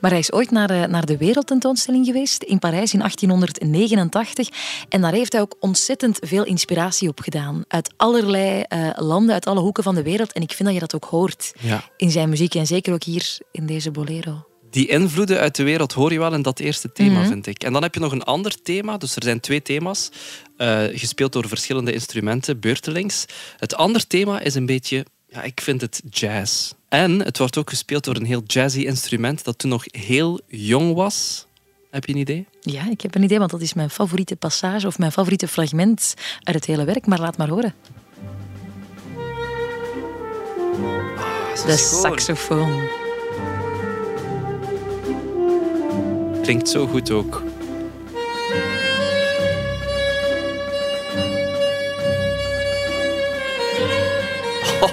Maar 0.00 0.10
hij 0.10 0.18
is 0.18 0.32
ooit 0.32 0.50
naar 0.50 0.68
de, 0.68 0.86
naar 0.88 1.06
de 1.06 1.16
wereldtentoonstelling 1.16 2.06
geweest 2.06 2.42
in 2.42 2.58
Parijs 2.58 2.92
in 2.92 2.98
1889. 2.98 4.48
En 4.88 5.00
daar 5.00 5.12
heeft 5.12 5.32
hij 5.32 5.40
ook 5.40 5.56
ontzettend 5.60 6.18
veel 6.20 6.44
inspiratie 6.44 7.08
op 7.08 7.20
gedaan. 7.20 7.64
Uit 7.68 7.92
allerlei 7.96 8.64
uh, 8.68 8.90
landen, 8.94 9.34
uit 9.34 9.46
alle 9.46 9.60
hoeken 9.60 9.82
van 9.82 9.94
de 9.94 10.02
wereld. 10.02 10.32
En 10.32 10.42
ik 10.42 10.52
vind 10.52 10.64
dat 10.64 10.74
je 10.74 10.80
dat 10.80 10.94
ook 10.94 11.04
hoort 11.04 11.52
ja. 11.60 11.84
in 11.96 12.10
zijn 12.10 12.28
muziek. 12.28 12.54
En 12.54 12.66
zeker 12.66 12.92
ook 12.92 13.04
hier 13.04 13.38
in 13.50 13.66
deze 13.66 13.90
bolero. 13.90 14.46
Die 14.70 14.88
invloeden 14.88 15.38
uit 15.38 15.56
de 15.56 15.62
wereld 15.62 15.92
hoor 15.92 16.12
je 16.12 16.18
wel 16.18 16.34
in 16.34 16.42
dat 16.42 16.58
eerste 16.58 16.92
thema, 16.92 17.10
mm 17.10 17.16
-hmm. 17.16 17.26
vind 17.26 17.46
ik. 17.46 17.64
En 17.64 17.72
dan 17.72 17.82
heb 17.82 17.94
je 17.94 18.00
nog 18.00 18.12
een 18.12 18.22
ander 18.22 18.62
thema. 18.62 18.96
Dus 18.96 19.16
er 19.16 19.22
zijn 19.22 19.40
twee 19.40 19.62
thema's, 19.62 20.10
uh, 20.58 20.82
gespeeld 20.92 21.32
door 21.32 21.48
verschillende 21.48 21.92
instrumenten, 21.92 22.60
beurtelings. 22.60 23.24
Het 23.56 23.74
andere 23.74 24.06
thema 24.06 24.40
is 24.40 24.54
een 24.54 24.66
beetje 24.66 25.04
ja, 25.32 25.42
ik 25.42 25.60
vind 25.60 25.80
het 25.80 26.02
jazz. 26.10 26.72
En 26.88 27.20
het 27.24 27.38
wordt 27.38 27.56
ook 27.58 27.68
gespeeld 27.70 28.04
door 28.04 28.16
een 28.16 28.24
heel 28.24 28.42
jazzy 28.46 28.80
instrument 28.80 29.44
dat 29.44 29.58
toen 29.58 29.70
nog 29.70 29.84
heel 29.90 30.40
jong 30.46 30.94
was. 30.94 31.46
Heb 31.90 32.04
je 32.04 32.12
een 32.12 32.18
idee? 32.18 32.46
Ja, 32.60 32.90
ik 32.90 33.00
heb 33.00 33.14
een 33.14 33.22
idee, 33.22 33.38
want 33.38 33.50
dat 33.50 33.60
is 33.60 33.74
mijn 33.74 33.90
favoriete 33.90 34.36
passage 34.36 34.86
of 34.86 34.98
mijn 34.98 35.12
favoriete 35.12 35.48
fragment 35.48 36.14
uit 36.42 36.56
het 36.56 36.64
hele 36.64 36.84
werk. 36.84 37.06
Maar 37.06 37.20
laat 37.20 37.36
maar 37.36 37.48
horen. 37.48 37.74
Ah, 41.16 41.66
De 41.66 41.76
saxofoon. 41.76 42.88
Klinkt 46.42 46.68
zo 46.68 46.86
goed 46.86 47.10
ook. 47.10 47.42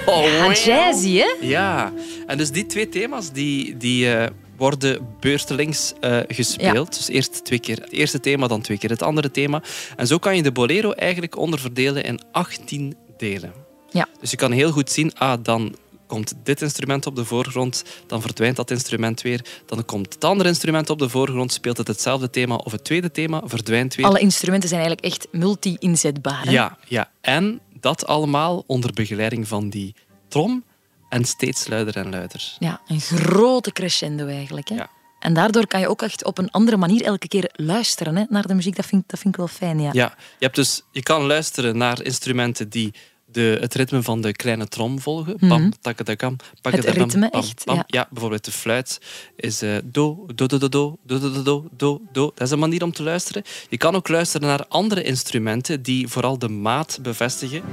Oh, 0.09 0.23
ja, 0.25 0.53
jazzy, 0.53 1.17
hè? 1.17 1.35
Ja, 1.41 1.93
en 2.27 2.37
dus 2.37 2.51
die 2.51 2.65
twee 2.65 2.89
thema's 2.89 3.31
die, 3.31 3.77
die 3.77 4.05
uh, 4.05 4.25
worden 4.57 5.07
beurtelings 5.19 5.93
uh, 6.01 6.19
gespeeld. 6.27 6.93
Ja. 6.93 6.97
Dus 6.97 7.07
eerst 7.07 7.45
twee 7.45 7.59
keer 7.59 7.75
het 7.75 7.91
eerste 7.91 8.19
thema, 8.19 8.47
dan 8.47 8.61
twee 8.61 8.77
keer 8.77 8.89
het 8.89 9.01
andere 9.01 9.31
thema. 9.31 9.61
En 9.95 10.07
zo 10.07 10.17
kan 10.17 10.35
je 10.35 10.43
de 10.43 10.51
bolero 10.51 10.91
eigenlijk 10.91 11.37
onderverdelen 11.37 12.03
in 12.03 12.19
18 12.31 12.95
delen. 13.17 13.53
Ja. 13.89 14.07
Dus 14.19 14.31
je 14.31 14.37
kan 14.37 14.51
heel 14.51 14.71
goed 14.71 14.91
zien, 14.91 15.13
ah, 15.15 15.43
dan 15.43 15.75
komt 16.07 16.33
dit 16.43 16.61
instrument 16.61 17.05
op 17.05 17.15
de 17.15 17.25
voorgrond, 17.25 17.83
dan 18.07 18.21
verdwijnt 18.21 18.55
dat 18.55 18.71
instrument 18.71 19.21
weer. 19.21 19.45
Dan 19.65 19.85
komt 19.85 20.13
het 20.13 20.23
andere 20.23 20.49
instrument 20.49 20.89
op 20.89 20.99
de 20.99 21.09
voorgrond, 21.09 21.53
speelt 21.53 21.77
het 21.77 21.87
hetzelfde 21.87 22.29
thema 22.29 22.55
of 22.55 22.71
het 22.71 22.83
tweede 22.83 23.11
thema, 23.11 23.41
verdwijnt 23.45 23.95
weer. 23.95 24.05
Alle 24.05 24.19
instrumenten 24.19 24.69
zijn 24.69 24.81
eigenlijk 24.81 25.13
echt 25.13 25.27
multi-inzetbaar. 25.31 26.51
Ja, 26.51 26.77
ja, 26.87 27.11
en 27.21 27.59
dat 27.79 28.05
allemaal 28.05 28.63
onder 28.67 28.93
begeleiding 28.93 29.47
van 29.47 29.69
die 29.69 29.95
trom 30.27 30.63
en 31.09 31.25
steeds 31.25 31.67
luider 31.67 31.95
en 31.95 32.09
luider. 32.09 32.55
Ja, 32.59 32.81
een 32.87 33.01
grote 33.01 33.71
crescendo 33.71 34.27
eigenlijk. 34.27 34.69
Hè? 34.69 34.75
Ja. 34.75 34.89
En 35.19 35.33
daardoor 35.33 35.67
kan 35.67 35.79
je 35.79 35.89
ook 35.89 36.01
echt 36.01 36.25
op 36.25 36.37
een 36.37 36.51
andere 36.51 36.77
manier 36.77 37.03
elke 37.03 37.27
keer 37.27 37.49
luisteren 37.53 38.15
hè, 38.15 38.23
naar 38.29 38.47
de 38.47 38.53
muziek. 38.53 38.75
Dat 38.75 38.85
vind, 38.85 39.03
dat 39.07 39.19
vind 39.19 39.33
ik 39.33 39.39
wel 39.39 39.47
fijn, 39.47 39.79
ja. 39.79 39.89
Ja, 39.93 40.13
je, 40.17 40.45
hebt 40.45 40.55
dus, 40.55 40.81
je 40.91 41.03
kan 41.03 41.25
luisteren 41.25 41.77
naar 41.77 42.03
instrumenten 42.03 42.69
die 42.69 42.93
de, 43.31 43.57
het 43.61 43.73
ritme 43.73 44.03
van 44.03 44.21
de 44.21 44.31
kleine 44.31 44.67
trom 44.67 44.99
volgen. 44.99 45.35
Mhm. 45.39 45.69
Takadakam, 45.81 46.35
Het 46.61 46.85
ritme, 46.85 47.29
echt, 47.29 47.63
pam. 47.65 47.75
ja. 47.75 47.83
ja, 47.87 48.07
bijvoorbeeld 48.11 48.45
de 48.45 48.51
fluit 48.51 49.01
is 49.35 49.61
eh, 49.61 49.77
do, 49.83 50.25
do, 50.35 50.45
do, 50.45 50.57
do, 50.57 50.69
do, 50.69 50.97
do, 51.03 51.19
do, 51.19 51.19
do, 51.19 51.43
do, 51.43 51.67
do, 51.71 52.01
do. 52.11 52.31
Dat 52.35 52.47
is 52.47 52.51
een 52.51 52.59
manier 52.59 52.83
om 52.83 52.91
te 52.91 53.03
luisteren. 53.03 53.43
Je 53.69 53.77
kan 53.77 53.95
ook 53.95 54.07
luisteren 54.07 54.47
naar 54.47 54.65
andere 54.67 55.03
instrumenten 55.03 55.81
die 55.81 56.07
vooral 56.07 56.39
de 56.39 56.49
maat 56.49 56.99
bevestigen. 57.01 57.63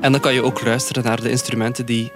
En 0.00 0.12
dan 0.12 0.20
kan 0.20 0.34
je 0.34 0.42
ook 0.42 0.64
luisteren 0.64 1.04
naar 1.04 1.20
de 1.22 1.30
instrumenten 1.30 1.86
die 1.86 2.12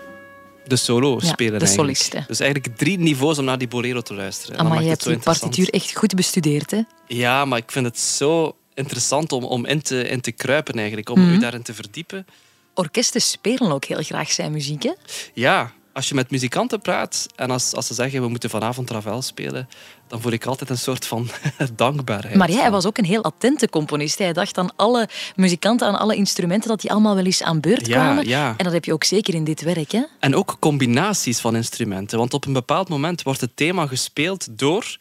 de 0.66 0.76
solo 0.76 1.18
Ja, 1.20 1.26
spelen. 1.28 1.58
de 1.58 1.66
eigenlijk. 1.66 1.96
solisten. 1.98 2.24
Dus 2.28 2.40
eigenlijk 2.40 2.76
drie 2.76 2.98
niveaus 2.98 3.38
om 3.38 3.44
naar 3.44 3.58
die 3.58 3.68
bolero 3.68 4.00
te 4.00 4.14
luisteren. 4.14 4.66
Maar 4.68 4.82
je 4.82 4.88
hebt 4.88 5.06
interessant. 5.06 5.40
partituur 5.40 5.68
echt 5.74 5.96
goed 5.96 6.14
bestudeerd, 6.14 6.70
hè? 6.70 6.80
Ja, 7.06 7.44
maar 7.44 7.58
ik 7.58 7.70
vind 7.70 7.86
het 7.86 7.98
zo 7.98 8.56
interessant 8.74 9.32
om, 9.32 9.44
om 9.44 9.66
in, 9.66 9.82
te, 9.82 10.08
in 10.08 10.20
te 10.20 10.32
kruipen 10.32 10.74
eigenlijk, 10.74 11.08
om 11.08 11.20
Mhm. 11.20 11.32
u 11.32 11.38
daarin 11.38 11.62
te 11.62 11.74
verdiepen. 11.74 12.26
Orkesten 12.74 13.20
spelen 13.22 13.72
ook 13.72 13.84
heel 13.84 14.02
graag 14.02 14.30
zijn 14.32 14.52
muziek, 14.52 14.82
hè? 14.82 14.92
Ja, 15.34 15.72
als 15.92 16.08
je 16.08 16.14
met 16.14 16.30
muzikanten 16.30 16.80
praat 16.80 17.26
en 17.36 17.50
als, 17.50 17.74
als 17.74 17.86
ze 17.86 17.94
zeggen 17.94 18.22
we 18.22 18.28
moeten 18.28 18.50
vanavond 18.50 18.90
Ravel 18.90 19.22
spelen, 19.22 19.68
dan 20.08 20.20
voel 20.20 20.32
ik 20.32 20.46
altijd 20.46 20.70
een 20.70 20.78
soort 20.78 21.06
van 21.06 21.28
dankbaarheid. 21.76 22.34
Maar 22.36 22.50
jij 22.50 22.70
was 22.70 22.86
ook 22.86 22.98
een 22.98 23.04
heel 23.04 23.24
attente 23.24 23.68
componist. 23.68 24.18
Hij 24.18 24.32
dacht 24.32 24.58
aan 24.58 24.76
alle 24.76 25.08
muzikanten, 25.36 25.86
aan 25.88 25.98
alle 25.98 26.16
instrumenten, 26.16 26.68
dat 26.68 26.80
die 26.80 26.90
allemaal 26.90 27.14
wel 27.14 27.24
eens 27.24 27.42
aan 27.42 27.60
beurt 27.60 27.86
Ja, 27.86 27.92
kwamen. 27.94 28.26
ja. 28.28 28.54
En 28.56 28.64
dat 28.64 28.72
heb 28.72 28.84
je 28.84 28.92
ook 28.92 29.04
zeker 29.04 29.34
in 29.34 29.44
dit 29.44 29.62
werk, 29.62 29.92
hè? 29.92 30.02
En 30.20 30.34
ook 30.34 30.56
combinaties 30.60 31.40
van 31.40 31.56
instrumenten. 31.56 32.18
Want 32.18 32.34
op 32.34 32.46
een 32.46 32.52
bepaald 32.52 32.88
moment 32.88 33.22
wordt 33.22 33.40
het 33.40 33.56
thema 33.56 33.86
gespeeld 33.86 34.58
door 34.58 34.96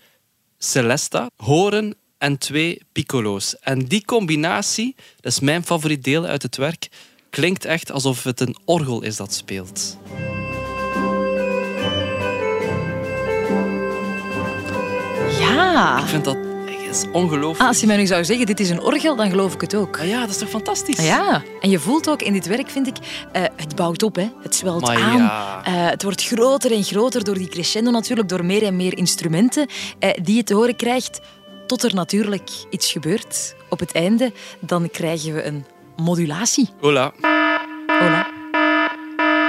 Celesta, 0.57 1.29
horen 1.36 1.95
en 2.17 2.38
twee 2.38 2.81
piccolo's. 2.91 3.60
En 3.60 3.86
die 3.86 4.05
combinatie, 4.05 4.95
dat 5.19 5.31
is 5.31 5.39
mijn 5.39 5.63
favoriet 5.65 6.03
deel 6.03 6.25
uit 6.25 6.41
het 6.41 6.57
werk, 6.57 6.88
klinkt 7.29 7.65
echt 7.65 7.91
alsof 7.91 8.24
het 8.24 8.39
een 8.39 8.57
orgel 8.65 9.01
is 9.01 9.15
dat 9.15 9.33
speelt. 9.33 9.98
Ja. 15.63 15.98
Ik 16.00 16.06
vind 16.06 16.25
dat 16.25 16.38
is 16.91 17.06
ongelooflijk. 17.12 17.60
Ah, 17.62 17.68
als 17.68 17.80
je 17.80 17.88
mij 17.88 17.98
nu 17.98 18.06
zou 18.06 18.25
zeggen, 18.25 18.46
dit 18.46 18.60
is 18.60 18.70
een 18.70 18.82
orgel, 18.82 19.15
dan 19.15 19.30
geloof 19.30 19.53
ik 19.53 19.62
het 19.62 19.75
ook. 19.75 20.00
Ah 20.00 20.08
ja, 20.08 20.20
dat 20.20 20.30
is 20.30 20.38
toch 20.38 20.50
fantastisch? 20.50 21.06
Ja, 21.06 21.44
en 21.62 21.70
je 21.70 21.80
voelt 21.80 22.10
ook 22.10 22.22
in 22.22 22.34
dit 22.34 22.48
werk, 22.48 22.70
vind 22.70 22.88
ik, 22.88 22.96
eh, 23.32 23.41
het 23.56 23.75
bouwt 23.75 24.03
op, 24.03 24.15
hè. 24.15 24.30
het 24.41 24.56
zwelt 24.56 24.82
Maar 24.82 25.01
aan. 25.01 25.18
ja. 25.18 25.62
Eh, 25.63 25.89
het 25.89 26.03
wordt 26.03 26.24
groter 26.24 26.72
en 26.72 26.84
groter 26.84 27.24
door 27.24 27.38
die 27.38 27.48
crescendo 27.48 27.91
natuurlijk, 27.91 28.30
door 28.30 28.46
meer 28.46 28.63
en 28.63 28.75
meer 28.75 28.98
instrumenten 28.98 29.68
eh, 30.00 30.10
die 30.24 30.36
je 30.36 30.44
te 30.44 30.53
horen 30.53 30.75
krijgt, 30.75 31.20
tot 31.68 31.84
er 31.84 31.94
natuurlijk 31.94 32.50
iets 32.70 32.91
gebeurt. 32.91 33.56
Op 33.70 33.80
het 33.80 33.91
einde, 33.91 34.34
dan 34.60 34.89
krijgen 34.89 35.34
we 35.34 35.44
een 35.44 35.65
modulatie. 35.96 36.70
Hola. 36.80 37.12
Hola. 38.00 38.27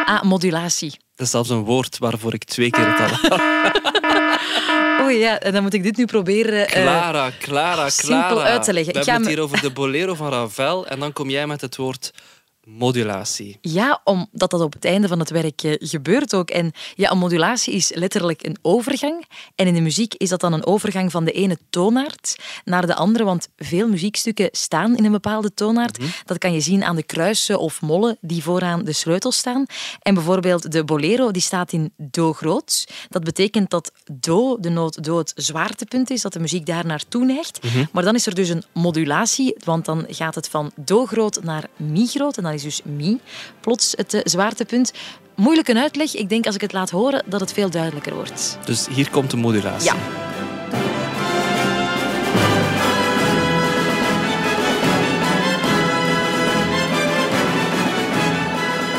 Ah, 0.04 0.23
modulatie. 0.23 0.97
Dat 1.14 1.26
is 1.26 1.31
zelfs 1.33 1.49
een 1.50 1.64
woord 1.64 1.99
waarvoor 1.99 2.35
ik 2.35 2.45
twee 2.45 2.71
keer 2.71 2.95
het 2.97 3.31
al 3.31 3.40
Oei, 5.04 5.19
ja, 5.19 5.38
en 5.40 5.52
dan 5.52 5.62
moet 5.62 5.75
ik 5.75 5.83
dit 5.83 5.97
nu 5.97 6.04
proberen... 6.04 6.66
eh, 6.69 6.83
Clara, 6.83 7.31
Clara, 7.38 7.88
simpel 7.90 8.28
Clara. 8.28 8.49
uit 8.49 8.62
te 8.62 8.73
leggen. 8.73 8.92
We 8.92 8.99
Ik 8.99 9.04
ga 9.04 9.11
hebben 9.12 9.28
het 9.28 9.37
me- 9.38 9.42
hier 9.42 9.52
over 9.52 9.69
de 9.69 9.75
bolero 9.75 10.14
van 10.14 10.31
Ravel 10.31 10.87
en 10.87 10.99
dan 11.00 11.12
kom 11.12 11.31
jij 11.31 11.47
met 11.47 11.61
het 11.61 11.76
woord 11.76 12.11
modulatie. 12.64 13.59
Ja, 13.61 14.00
omdat 14.04 14.50
dat 14.50 14.61
op 14.61 14.73
het 14.73 14.85
einde 14.85 15.09
van 15.09 15.19
het 15.19 15.31
werk 15.31 15.62
eh, 15.62 15.75
gebeurt 15.78 16.35
ook. 16.35 16.50
En 16.50 16.73
ja, 16.95 17.11
een 17.11 17.19
modulatie 17.19 17.75
is 17.75 17.90
letterlijk 17.95 18.47
een 18.47 18.57
overgang. 18.62 19.26
En 19.54 19.66
in 19.66 19.75
de 19.75 19.81
muziek 19.81 20.14
is 20.14 20.28
dat 20.28 20.40
dan 20.40 20.52
een 20.52 20.66
overgang 20.66 21.11
van 21.11 21.25
de 21.25 21.33
ene 21.33 21.59
toonaard 21.71 22.37
naar 22.64 22.87
de 22.87 22.95
andere. 22.95 23.25
Want 23.25 23.49
veel 23.57 23.88
muziekstukken 23.88 24.49
staan 24.52 24.97
in 24.97 25.04
een 25.04 25.12
bepaalde 25.12 25.54
toonaard. 25.54 25.99
Dat 26.25 26.38
kan 26.38 26.52
je 26.52 26.61
zien 26.61 26.85
aan 26.85 26.97
de 26.97 27.02
kruisen 27.02 27.59
of 27.59 27.81
mollen 27.81 28.19
die 28.21 28.42
vooraan 28.42 28.85
de 28.85 28.92
sleutel 28.92 29.33
staan. 29.33 29.66
En 30.02 30.14
bijvoorbeeld 30.14 30.73
de 30.73 30.85
bolero 30.85 31.31
die 31.31 31.42
staat 31.42 31.73
in 31.73 31.92
do 31.97 32.33
groot. 32.33 32.88
Dat 33.09 33.25
betekent 33.25 33.71
dat 33.71 33.92
do, 34.12 34.57
de 34.61 34.69
noot 34.69 35.04
do, 35.04 35.19
het 35.19 35.33
zwaartepunt 35.37 36.11
is, 36.11 36.23
dat 36.23 36.33
de 36.33 36.40
muziek 36.40 36.66
daar 36.66 36.87
naartoe 36.87 37.25
neigt. 37.25 37.61
Maar 37.92 38.04
dan 38.04 38.14
is 38.14 38.26
er 38.26 38.35
dus 38.35 38.49
een 38.49 38.64
modulatie, 38.73 39.57
want 39.64 39.85
dan 39.85 40.04
gaat 40.09 40.35
het 40.35 40.49
van 40.49 40.71
do 40.76 41.07
groot 41.07 41.42
naar 41.42 41.69
mi 41.76 42.07
groot. 42.07 42.37
En 42.37 42.42
dan 42.59 42.61
is 42.71 42.76
dus 42.76 42.80
mi 42.97 43.21
plots 43.61 43.92
het 43.97 44.14
eh, 44.14 44.21
zwaartepunt. 44.25 44.92
Moeilijk 45.37 45.68
een 45.68 45.78
uitleg. 45.78 46.14
Ik 46.14 46.28
denk 46.28 46.47
als 46.47 46.54
ik 46.54 46.61
het 46.61 46.73
laat 46.73 46.90
horen 46.90 47.23
dat 47.26 47.40
het 47.40 47.52
veel 47.52 47.71
duidelijker 47.71 48.14
wordt. 48.14 48.59
Dus 48.64 48.87
hier 48.90 49.11
komt 49.11 49.30
de 49.30 49.37
modulatie. 49.37 49.90
Ja. 49.92 49.97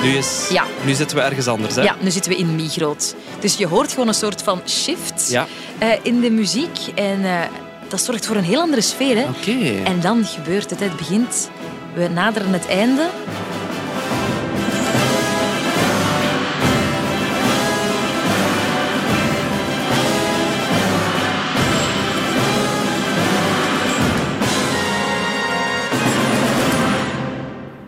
Nu, 0.03 0.09
is, 0.09 0.47
Ja. 0.51 0.63
nu 0.85 0.93
zitten 0.93 1.17
we 1.17 1.23
ergens 1.23 1.47
anders. 1.47 1.75
Hè? 1.75 1.81
Ja, 1.81 1.95
nu 1.99 2.11
zitten 2.11 2.31
we 2.31 2.37
in 2.37 2.55
mi 2.55 2.69
groot. 2.69 3.15
Dus 3.39 3.57
je 3.57 3.67
hoort 3.67 3.91
gewoon 3.91 4.07
een 4.07 4.13
soort 4.13 4.41
van 4.41 4.61
shift 4.67 5.27
Ja. 5.29 5.47
eh, 5.77 5.89
in 6.01 6.19
de 6.21 6.29
muziek. 6.31 6.77
En 6.95 7.25
eh, 7.25 7.39
dat 7.89 8.01
zorgt 8.01 8.25
voor 8.25 8.35
een 8.35 8.43
heel 8.43 8.59
andere 8.59 8.81
sfeer. 8.81 9.15
Hè? 9.17 9.23
Oké. 9.23 9.83
En 9.83 9.99
dan 10.01 10.25
gebeurt 10.25 10.69
het. 10.69 10.79
Het 10.79 10.97
begint. 10.97 11.49
We 11.95 12.07
naderen 12.07 12.53
het 12.53 12.67
einde. 12.67 13.09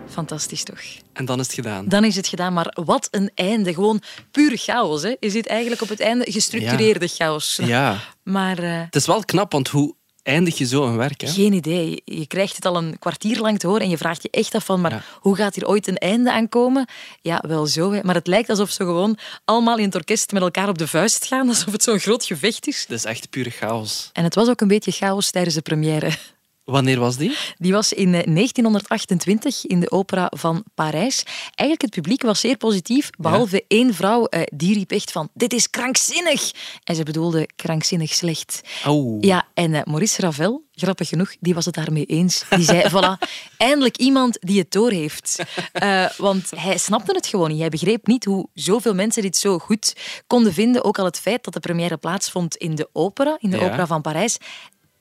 Fantastisch 0.09 0.63
toch? 0.63 0.79
En 1.13 1.25
dan 1.25 1.39
is 1.39 1.45
het 1.45 1.55
gedaan. 1.55 1.85
Dan 1.88 2.03
is 2.03 2.15
het 2.15 2.27
gedaan, 2.27 2.53
maar 2.53 2.77
wat 2.85 3.07
een 3.12 3.31
einde. 3.35 3.74
Gewoon 3.74 4.01
pure 4.31 4.57
chaos. 4.57 5.01
Hè? 5.01 5.15
Je 5.19 5.29
zit 5.29 5.47
eigenlijk 5.47 5.81
op 5.81 5.89
het 5.89 6.00
einde 6.00 6.31
gestructureerde 6.31 7.07
chaos. 7.07 7.59
Ja. 7.63 7.97
Maar 8.24 8.57
eh, 8.57 8.79
Het 8.79 8.95
is 8.95 9.05
wel 9.05 9.24
knap, 9.25 9.51
want 9.51 9.67
hoe 9.67 9.95
eindig 10.25 10.58
je 10.58 10.65
zo 10.65 10.84
een 10.86 10.98
werk? 10.98 11.22
Hè? 11.22 11.27
geen 11.27 11.53
idee. 11.53 12.01
Je 12.05 12.27
krijgt 12.27 12.55
het 12.55 12.65
al 12.65 12.77
een 12.77 13.00
kwartier 13.00 13.39
lang 13.39 13.60
te 13.60 13.67
horen 13.67 13.82
en 13.82 13.89
je 13.89 13.98
vraagt 13.98 14.22
je 14.24 14.29
echt 14.32 14.55
af 14.55 14.65
van, 14.65 14.82
maar 14.82 14.91
Ja. 14.91 15.03
hoe 15.20 15.36
gaat 15.36 15.55
hier 15.55 15.67
ooit 15.67 15.88
een 15.88 15.98
einde 15.98 16.32
aankomen? 16.32 16.88
Ja, 17.22 17.44
wel 17.48 17.65
zo. 17.65 17.91
Hè. 17.91 18.00
Maar 18.03 18.15
het 18.15 18.27
lijkt 18.27 18.50
alsof 18.50 18.70
ze 18.70 18.84
gewoon 18.84 19.17
allemaal 19.46 19.77
in 19.77 19.86
het 19.86 19.96
orkest 19.96 20.32
met 20.32 20.41
elkaar 20.41 20.70
op 20.70 20.77
de 20.77 20.88
vuist 20.88 21.25
gaan. 21.25 21.48
Alsof 21.55 21.72
het 21.72 21.84
zo'n 21.84 22.00
groot 22.00 22.25
gevecht 22.25 22.67
is. 22.67 22.82
Het 22.82 22.91
is 22.91 23.05
echt 23.05 23.29
pure 23.29 23.50
chaos. 23.50 24.10
En 24.13 24.24
het 24.24 24.36
was 24.36 24.48
ook 24.50 24.62
een 24.62 24.67
beetje 24.67 24.91
chaos 24.91 25.32
tijdens 25.32 25.55
de 25.55 25.62
première. 25.62 26.17
Wanneer 26.65 27.00
was 27.00 27.17
die? 27.17 27.38
Die 27.57 27.72
was 27.72 27.93
in 27.93 28.13
eh, 28.13 28.24
1928 28.24 29.65
in 29.65 29.79
de 29.79 29.91
opera 29.91 30.31
van 30.36 30.63
Parijs. 30.75 31.24
Eigenlijk 31.45 31.81
het 31.81 31.89
publiek 31.89 32.22
was 32.22 32.39
zeer 32.39 32.57
positief, 32.57 33.10
behalve 33.17 33.63
één 33.67 33.93
vrouw, 33.93 34.25
eh, 34.25 34.41
die 34.55 34.74
riep 34.74 34.91
echt 34.91 35.12
van 35.12 35.29
dit 35.34 35.53
is 35.53 35.69
krankzinnig. 35.69 36.51
En 36.84 36.95
ze 36.95 37.03
bedoelde 37.03 37.50
krankzinnig 37.55 38.13
slecht. 38.13 38.62
Oh. 38.88 39.17
Ja, 39.22 39.48
en 39.53 39.74
eh, 39.74 39.81
Maurice 39.84 40.22
Ravel, 40.22 40.63
grappig 40.74 41.07
genoeg, 41.07 41.36
die 41.39 41.53
was 41.53 41.65
het 41.65 41.74
daarmee 41.75 42.05
eens. 42.05 42.43
Die 42.50 42.63
zei, 42.65 42.84
voilà, 42.93 43.27
eindelijk 43.57 43.98
iemand 43.98 44.38
die 44.41 44.60
het 44.60 44.72
doorheeft. 44.72 45.43
Eh 45.72 46.05
want 46.17 46.50
hij 46.55 46.77
snapte 46.77 47.12
het 47.12 47.27
gewoon 47.27 47.50
niet. 47.50 47.60
Hij 47.60 47.69
begreep 47.69 48.07
niet 48.07 48.25
hoe 48.25 48.48
zoveel 48.53 48.93
mensen 48.93 49.22
dit 49.22 49.38
zo 49.38 49.60
goed 49.60 49.95
konden 50.27 50.53
vinden. 50.53 50.84
Ook 50.84 51.00
al 51.00 51.05
het 51.05 51.19
feit 51.19 51.43
dat 51.43 51.53
de 51.53 51.60
première 51.60 51.98
plaatsvond 51.98 52.55
in 52.55 52.75
de 52.75 52.89
opera, 52.93 53.38
in 53.39 53.50
de 53.50 53.57
Ja. 53.57 53.65
opera 53.65 53.88
van 53.88 54.01
Parijs. 54.01 54.38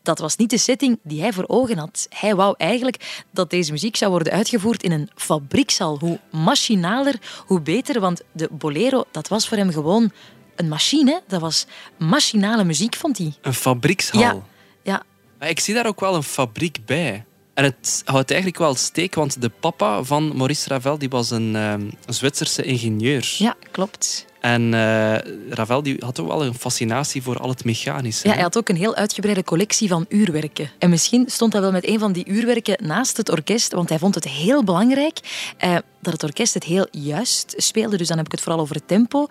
Dat 0.05 0.19
was 0.19 0.37
niet 0.37 0.51
de 0.51 0.59
setting 0.59 0.99
die 1.03 1.21
hij 1.21 1.33
voor 1.33 1.45
ogen 1.47 1.79
had. 1.79 2.07
Hij 2.11 2.35
wou 2.35 2.55
eigenlijk 2.59 3.25
dat 3.31 3.51
deze 3.51 3.73
muziek 3.73 3.97
zou 3.97 4.11
worden 4.11 4.33
uitgevoerd 4.33 4.83
in 4.83 4.93
een 4.93 5.11
fabriekshal. 5.15 5.99
Hoe 5.99 6.21
machinaler, 6.31 7.15
hoe 7.47 7.61
beter. 7.61 8.01
Want 8.01 8.23
de 8.33 8.49
bolero, 8.51 9.05
dat 9.11 9.29
was 9.29 9.49
voor 9.49 9.57
hem 9.57 9.71
gewoon 9.73 10.13
een 10.57 10.69
machine. 10.69 11.23
Dat 11.27 11.41
was 11.41 11.67
machinale 11.99 12.65
muziek, 12.65 12.95
vond 12.95 13.19
hij. 13.19 13.35
Een 13.41 13.55
fabriekshal. 13.55 14.21
Ja, 14.21 14.43
ja, 14.83 15.03
Maar 15.39 15.49
ik 15.49 15.61
zie 15.61 15.75
daar 15.75 15.87
ook 15.87 16.01
wel 16.01 16.15
een 16.15 16.23
fabriek 16.23 16.79
bij. 16.87 17.25
En 17.55 17.65
het 17.65 18.03
houdt 18.05 18.31
eigenlijk 18.31 18.61
wel 18.61 18.75
steek, 18.75 19.15
want 19.15 19.41
de 19.41 19.49
papa 19.61 20.03
van 20.03 20.37
Maurice 20.37 20.69
Ravel 20.69 20.99
die 20.99 21.09
was 21.09 21.31
een 21.31 21.57
ehm, 21.57 21.91
Zwitserse 22.07 22.63
ingenieur. 22.63 23.35
ja, 23.39 23.55
klopt. 23.71 24.27
En 24.45 24.75
eh, 24.75 25.17
Ravel 25.51 25.83
die 25.83 25.97
had 25.99 26.21
ook 26.21 26.27
wel 26.27 26.45
een 26.45 26.55
fascinatie 26.55 27.23
voor 27.23 27.39
al 27.39 27.49
het 27.49 27.65
mechanische. 27.65 28.23
Ja, 28.23 28.29
hè? 28.29 28.35
hij 28.35 28.45
had 28.45 28.57
ook 28.59 28.69
een 28.69 28.77
heel 28.77 28.95
uitgebreide 28.95 29.45
collectie 29.45 29.89
van 29.89 30.07
uurwerken. 30.09 30.71
En 30.79 30.91
misschien 30.91 31.25
stond 31.29 31.53
hij 31.53 31.63
wel 31.63 31.73
met 31.73 31.89
een 31.89 31.99
van 31.99 32.13
die 32.13 32.29
uurwerken 32.29 32.87
naast 32.87 33.17
het 33.17 33.31
orkest, 33.31 33.73
want 33.73 33.89
hij 33.89 33.99
vond 33.99 34.15
het 34.15 34.29
heel 34.29 34.65
belangrijk 34.65 35.19
eh, 35.57 35.77
dat 36.01 36.13
het 36.13 36.23
orkest 36.23 36.55
het 36.55 36.65
heel 36.65 36.87
juist 36.91 37.55
speelde. 37.57 37.97
Dus 37.97 38.09
dan 38.09 38.17
heb 38.17 38.27
ik 38.27 38.33
het 38.33 38.41
vooral 38.41 38.61
over 38.61 38.75
het 38.75 38.89
tempo. 38.89 39.27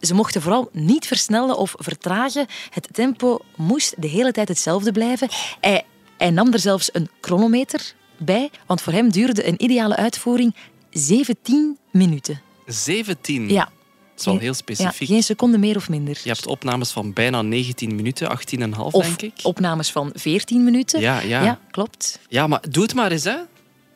Ze 0.00 0.14
mochten 0.14 0.42
vooral 0.42 0.68
niet 0.72 1.06
versnellen 1.06 1.56
of 1.56 1.74
vertragen. 1.78 2.46
Het 2.70 2.88
tempo 2.92 3.40
moest 3.56 3.94
de 3.98 4.08
hele 4.08 4.32
tijd 4.32 4.48
hetzelfde 4.48 4.92
blijven. 4.92 5.28
Hij, 5.60 5.84
hij 6.18 6.30
nam 6.30 6.52
er 6.52 6.58
zelfs 6.58 6.88
een 6.92 7.08
chronometer 7.20 7.94
bij, 8.16 8.50
want 8.66 8.82
voor 8.82 8.92
hem 8.92 9.10
duurde 9.10 9.48
een 9.48 9.62
ideale 9.62 9.96
uitvoering 9.96 10.54
17 10.90 11.78
minuten. 11.90 12.40
17. 12.66 13.48
Ja. 13.48 13.74
Dat 14.16 14.26
is 14.26 14.32
wel 14.32 14.38
heel 14.40 14.46
Ja, 14.50 14.52
specifiek. 14.56 15.08
geen 15.08 15.22
seconde 15.22 15.58
meer 15.58 15.76
of 15.76 15.88
minder. 15.88 16.20
Je 16.22 16.28
hebt 16.28 16.46
opnames 16.46 16.90
van 16.90 17.12
bijna 17.12 17.42
19 17.42 17.94
minuten, 17.94 18.28
18,5 18.30 18.78
Of 18.78 19.04
denk 19.06 19.22
ik. 19.22 19.32
opnames 19.42 19.90
van 19.90 20.10
14 20.14 20.64
minuten. 20.64 21.00
Ja, 21.00 21.20
ja. 21.20 21.42
ja, 21.42 21.58
klopt. 21.70 22.18
Ja, 22.28 22.46
maar 22.46 22.60
doe 22.70 22.82
het 22.82 22.94
maar 22.94 23.10
eens, 23.12 23.24
hè. 23.24 23.36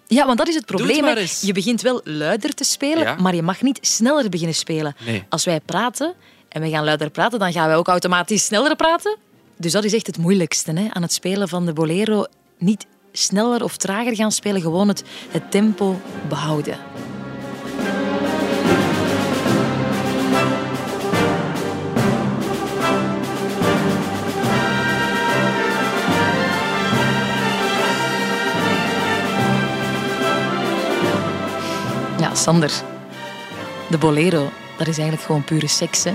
Ja, 0.06 0.26
want 0.26 0.38
dat 0.38 0.48
is 0.48 0.54
het 0.54 0.66
Doe 0.66 0.80
het 0.82 0.86
probleem. 0.92 1.16
eens. 1.16 1.40
Je 1.40 1.52
begint 1.52 1.80
wel 1.82 2.00
luider 2.04 2.54
te 2.54 2.64
spelen, 2.64 3.02
Ja. 3.02 3.14
maar 3.14 3.34
je 3.34 3.42
mag 3.42 3.62
niet 3.62 3.78
sneller 3.82 4.28
beginnen 4.28 4.56
spelen. 4.56 4.94
Nee. 5.06 5.24
Als 5.28 5.44
wij 5.44 5.60
praten 5.60 6.14
en 6.48 6.62
we 6.62 6.68
gaan 6.70 6.84
luider 6.84 7.10
praten, 7.10 7.38
dan 7.38 7.52
gaan 7.52 7.66
wij 7.66 7.76
ook 7.76 7.88
automatisch 7.88 8.44
sneller 8.44 8.76
praten. 8.76 9.16
Dus 9.56 9.72
dat 9.72 9.84
is 9.84 9.92
echt 9.92 10.06
het 10.06 10.18
moeilijkste 10.18 10.72
hè, 10.72 10.86
aan 10.90 11.02
het 11.02 11.12
spelen 11.12 11.48
van 11.48 11.66
de 11.66 11.72
bolero. 11.72 12.24
Niet 12.58 12.86
sneller 13.12 13.62
of 13.64 13.76
trager 13.76 14.14
gaan 14.16 14.32
spelen, 14.32 14.60
gewoon 14.60 14.88
het, 14.88 15.02
het 15.30 15.50
tempo 15.50 16.00
behouden. 16.28 16.78
Sander. 32.40 32.72
De 33.90 33.98
bolero, 33.98 34.50
dat 34.78 34.86
is 34.86 34.96
eigenlijk 34.98 35.26
gewoon 35.26 35.44
pure 35.44 35.66
seks, 35.66 36.04
hè? 36.04 36.14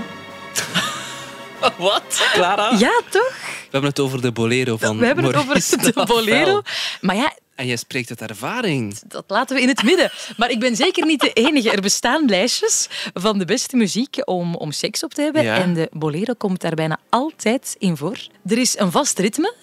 Wat? 1.78 2.28
Clara? 2.32 2.70
Ja, 2.78 3.00
toch? 3.10 3.34
We 3.40 3.68
hebben 3.70 3.90
het 3.90 4.00
over 4.00 4.20
de 4.22 4.32
bolero 4.32 4.76
van 4.76 4.98
We 4.98 5.06
hebben 5.06 5.24
het 5.24 5.36
over 5.36 5.54
de 5.92 6.04
bolero. 6.06 6.62
Maar 7.00 7.16
ja, 7.16 7.32
En 7.54 7.66
jij 7.66 7.76
spreekt 7.76 8.08
uit 8.20 8.30
ervaring. 8.30 8.98
dat 9.06 9.24
laten 9.26 9.56
we 9.56 9.62
in 9.62 9.68
het 9.68 9.82
midden. 9.82 10.10
Maar 10.36 10.50
ik 10.50 10.60
ben 10.60 10.76
zeker 10.76 11.06
niet 11.06 11.20
de 11.20 11.32
enige. 11.32 11.70
Er 11.70 11.80
bestaan 11.80 12.24
lijstjes 12.28 12.88
van 13.14 13.38
de 13.38 13.44
beste 13.44 13.76
muziek 13.76 14.16
om, 14.24 14.54
om 14.54 14.72
seks 14.72 15.04
op 15.04 15.14
te 15.14 15.22
hebben. 15.22 15.42
Ja. 15.42 15.56
En 15.56 15.74
de 15.74 15.88
bolero 15.92 16.32
komt 16.38 16.60
daar 16.60 16.74
bijna 16.74 16.98
altijd 17.08 17.76
in 17.78 17.96
voor. 17.96 18.18
Er 18.46 18.58
is 18.58 18.78
een 18.78 18.90
vast 18.90 19.18
ritme. 19.18 19.54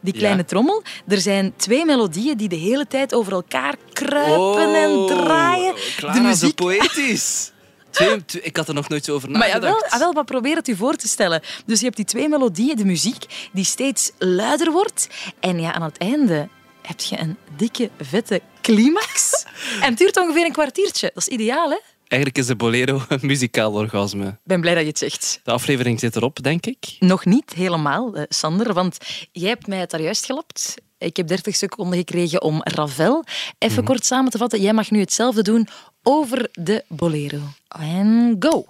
Die 0.00 0.12
kleine 0.12 0.38
Ja. 0.38 0.44
trommel. 0.44 0.82
Er 1.08 1.20
zijn 1.20 1.52
twee 1.56 1.84
melodieën 1.84 2.36
die 2.36 2.48
de 2.48 2.56
hele 2.56 2.86
tijd 2.86 3.14
over 3.14 3.32
elkaar 3.32 3.74
kruipen 3.92 4.74
en 4.74 5.06
draaien. 5.06 5.72
Oh, 5.72 5.78
Clara, 5.96 6.12
de 6.14 6.18
zo 6.20 6.24
muziek 6.26 6.54
poëtisch. 6.54 7.50
Twee, 7.90 8.24
twee- 8.24 8.42
ik 8.42 8.56
had 8.56 8.68
er 8.68 8.74
nog 8.74 8.88
nooit 8.88 9.04
zo 9.04 9.14
over 9.14 9.30
Maar 9.30 9.38
nagedacht. 9.38 9.62
jawel, 9.64 9.84
ah, 9.90 9.98
wel, 9.98 10.12
maar 10.12 10.24
probeer 10.24 10.56
het 10.56 10.68
u 10.68 10.76
voor 10.76 10.94
te 10.96 11.08
stellen. 11.08 11.42
Dus 11.66 11.78
je 11.78 11.84
hebt 11.84 11.96
die 11.96 12.04
twee 12.04 12.28
melodieën, 12.28 12.76
de 12.76 12.84
muziek, 12.84 13.24
die 13.52 13.64
steeds 13.64 14.10
luider 14.18 14.72
wordt. 14.72 15.08
En 15.40 15.60
ja, 15.60 15.72
aan 15.74 15.82
het 15.82 15.98
einde 15.98 16.48
heb 16.82 17.00
je 17.00 17.18
een 17.18 17.36
dikke, 17.56 17.90
vette 18.00 18.40
climax. 18.62 19.44
en 19.82 19.88
het 19.88 19.98
duurt 19.98 20.16
ongeveer 20.16 20.44
een 20.44 20.52
kwartiertje. 20.52 21.10
Dat 21.14 21.26
is 21.26 21.32
ideaal, 21.32 21.70
hè? 21.70 21.76
Eigenlijk 22.08 22.38
is 22.38 22.46
de 22.46 22.56
bolero 22.56 23.02
een 23.08 23.20
muzikaal 23.22 23.72
orgasme. 23.72 24.26
Ik 24.26 24.34
ben 24.44 24.60
blij 24.60 24.74
dat 24.74 24.82
je 24.82 24.88
het 24.88 24.98
zegt. 24.98 25.40
De 25.44 25.50
aflevering 25.50 26.00
zit 26.00 26.16
erop, 26.16 26.42
denk 26.42 26.66
ik. 26.66 26.96
Nog 26.98 27.24
niet 27.24 27.52
helemaal, 27.52 28.14
eh, 28.14 28.22
Sander, 28.28 28.72
want 28.72 28.98
jij 29.32 29.48
hebt 29.48 29.66
mij 29.66 29.78
het 29.78 29.90
daar 29.90 30.02
juist 30.02 30.24
gelapt. 30.24 30.74
Ik 30.98 31.16
heb 31.16 31.26
30 31.26 31.56
seconden 31.56 31.98
gekregen 31.98 32.42
om 32.42 32.60
Ravel 32.62 33.24
even 33.58 33.84
kort 33.84 34.04
samen 34.04 34.30
te 34.30 34.38
vatten. 34.38 34.60
Jij 34.60 34.72
mag 34.72 34.90
nu 34.90 35.00
hetzelfde 35.00 35.42
doen 35.42 35.68
over 36.02 36.48
de 36.52 36.84
bolero. 36.88 37.40
En 37.68 38.36
go! 38.38 38.66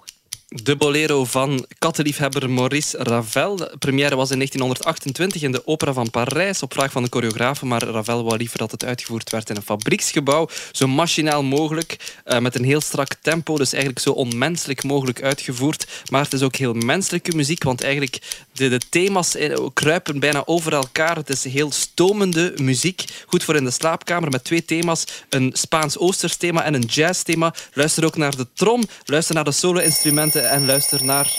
De 0.55 0.75
bolero 0.75 1.25
van 1.25 1.65
kattenliefhebber 1.79 2.49
Maurice 2.49 2.97
Ravel. 2.97 3.55
De 3.55 3.75
première 3.79 4.15
was 4.15 4.31
in 4.31 4.35
1928 4.35 5.41
in 5.41 5.51
de 5.51 5.67
Opera 5.67 5.93
van 5.93 6.09
Parijs 6.09 6.63
op 6.63 6.73
vraag 6.73 6.91
van 6.91 7.03
de 7.03 7.09
choreografen, 7.11 7.67
maar 7.67 7.83
Ravel 7.83 8.23
wou 8.23 8.37
liever 8.37 8.57
dat 8.57 8.71
het 8.71 8.85
uitgevoerd 8.85 9.29
werd 9.29 9.49
in 9.49 9.55
een 9.55 9.61
fabrieksgebouw, 9.61 10.47
zo 10.71 10.87
machinaal 10.87 11.43
mogelijk, 11.43 12.21
uh, 12.25 12.39
met 12.39 12.55
een 12.55 12.63
heel 12.63 12.81
strak 12.81 13.13
tempo, 13.21 13.57
dus 13.57 13.73
eigenlijk 13.73 14.01
zo 14.01 14.11
onmenselijk 14.11 14.83
mogelijk 14.83 15.23
uitgevoerd. 15.23 15.87
Maar 16.11 16.23
het 16.23 16.33
is 16.33 16.41
ook 16.41 16.55
heel 16.55 16.73
menselijke 16.73 17.35
muziek, 17.35 17.63
want 17.63 17.83
eigenlijk 17.83 18.45
de, 18.51 18.69
de 18.69 18.81
thema's 18.89 19.35
eh, 19.35 19.57
kruipen 19.73 20.19
bijna 20.19 20.43
over 20.45 20.73
elkaar. 20.73 21.15
Het 21.15 21.29
is 21.29 21.43
heel 21.43 21.71
stomende 21.71 22.53
muziek, 22.61 23.03
goed 23.27 23.43
voor 23.43 23.55
in 23.55 23.63
de 23.63 23.71
slaapkamer, 23.71 24.29
met 24.29 24.43
twee 24.43 24.65
thema's, 24.65 25.05
een 25.29 25.49
Spaans-Oosters 25.53 26.35
thema 26.35 26.63
en 26.63 26.73
een 26.73 26.85
jazz-thema. 26.85 27.53
Luister 27.73 28.05
ook 28.05 28.17
naar 28.17 28.35
de 28.35 28.47
trom, 28.53 28.83
luister 29.05 29.35
naar 29.35 29.43
de 29.43 29.51
solo-instrumenten 29.51 30.37
en 30.41 30.65
luister 30.65 31.05
naar... 31.05 31.37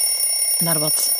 Naar 0.58 0.78
wat? 0.78 1.12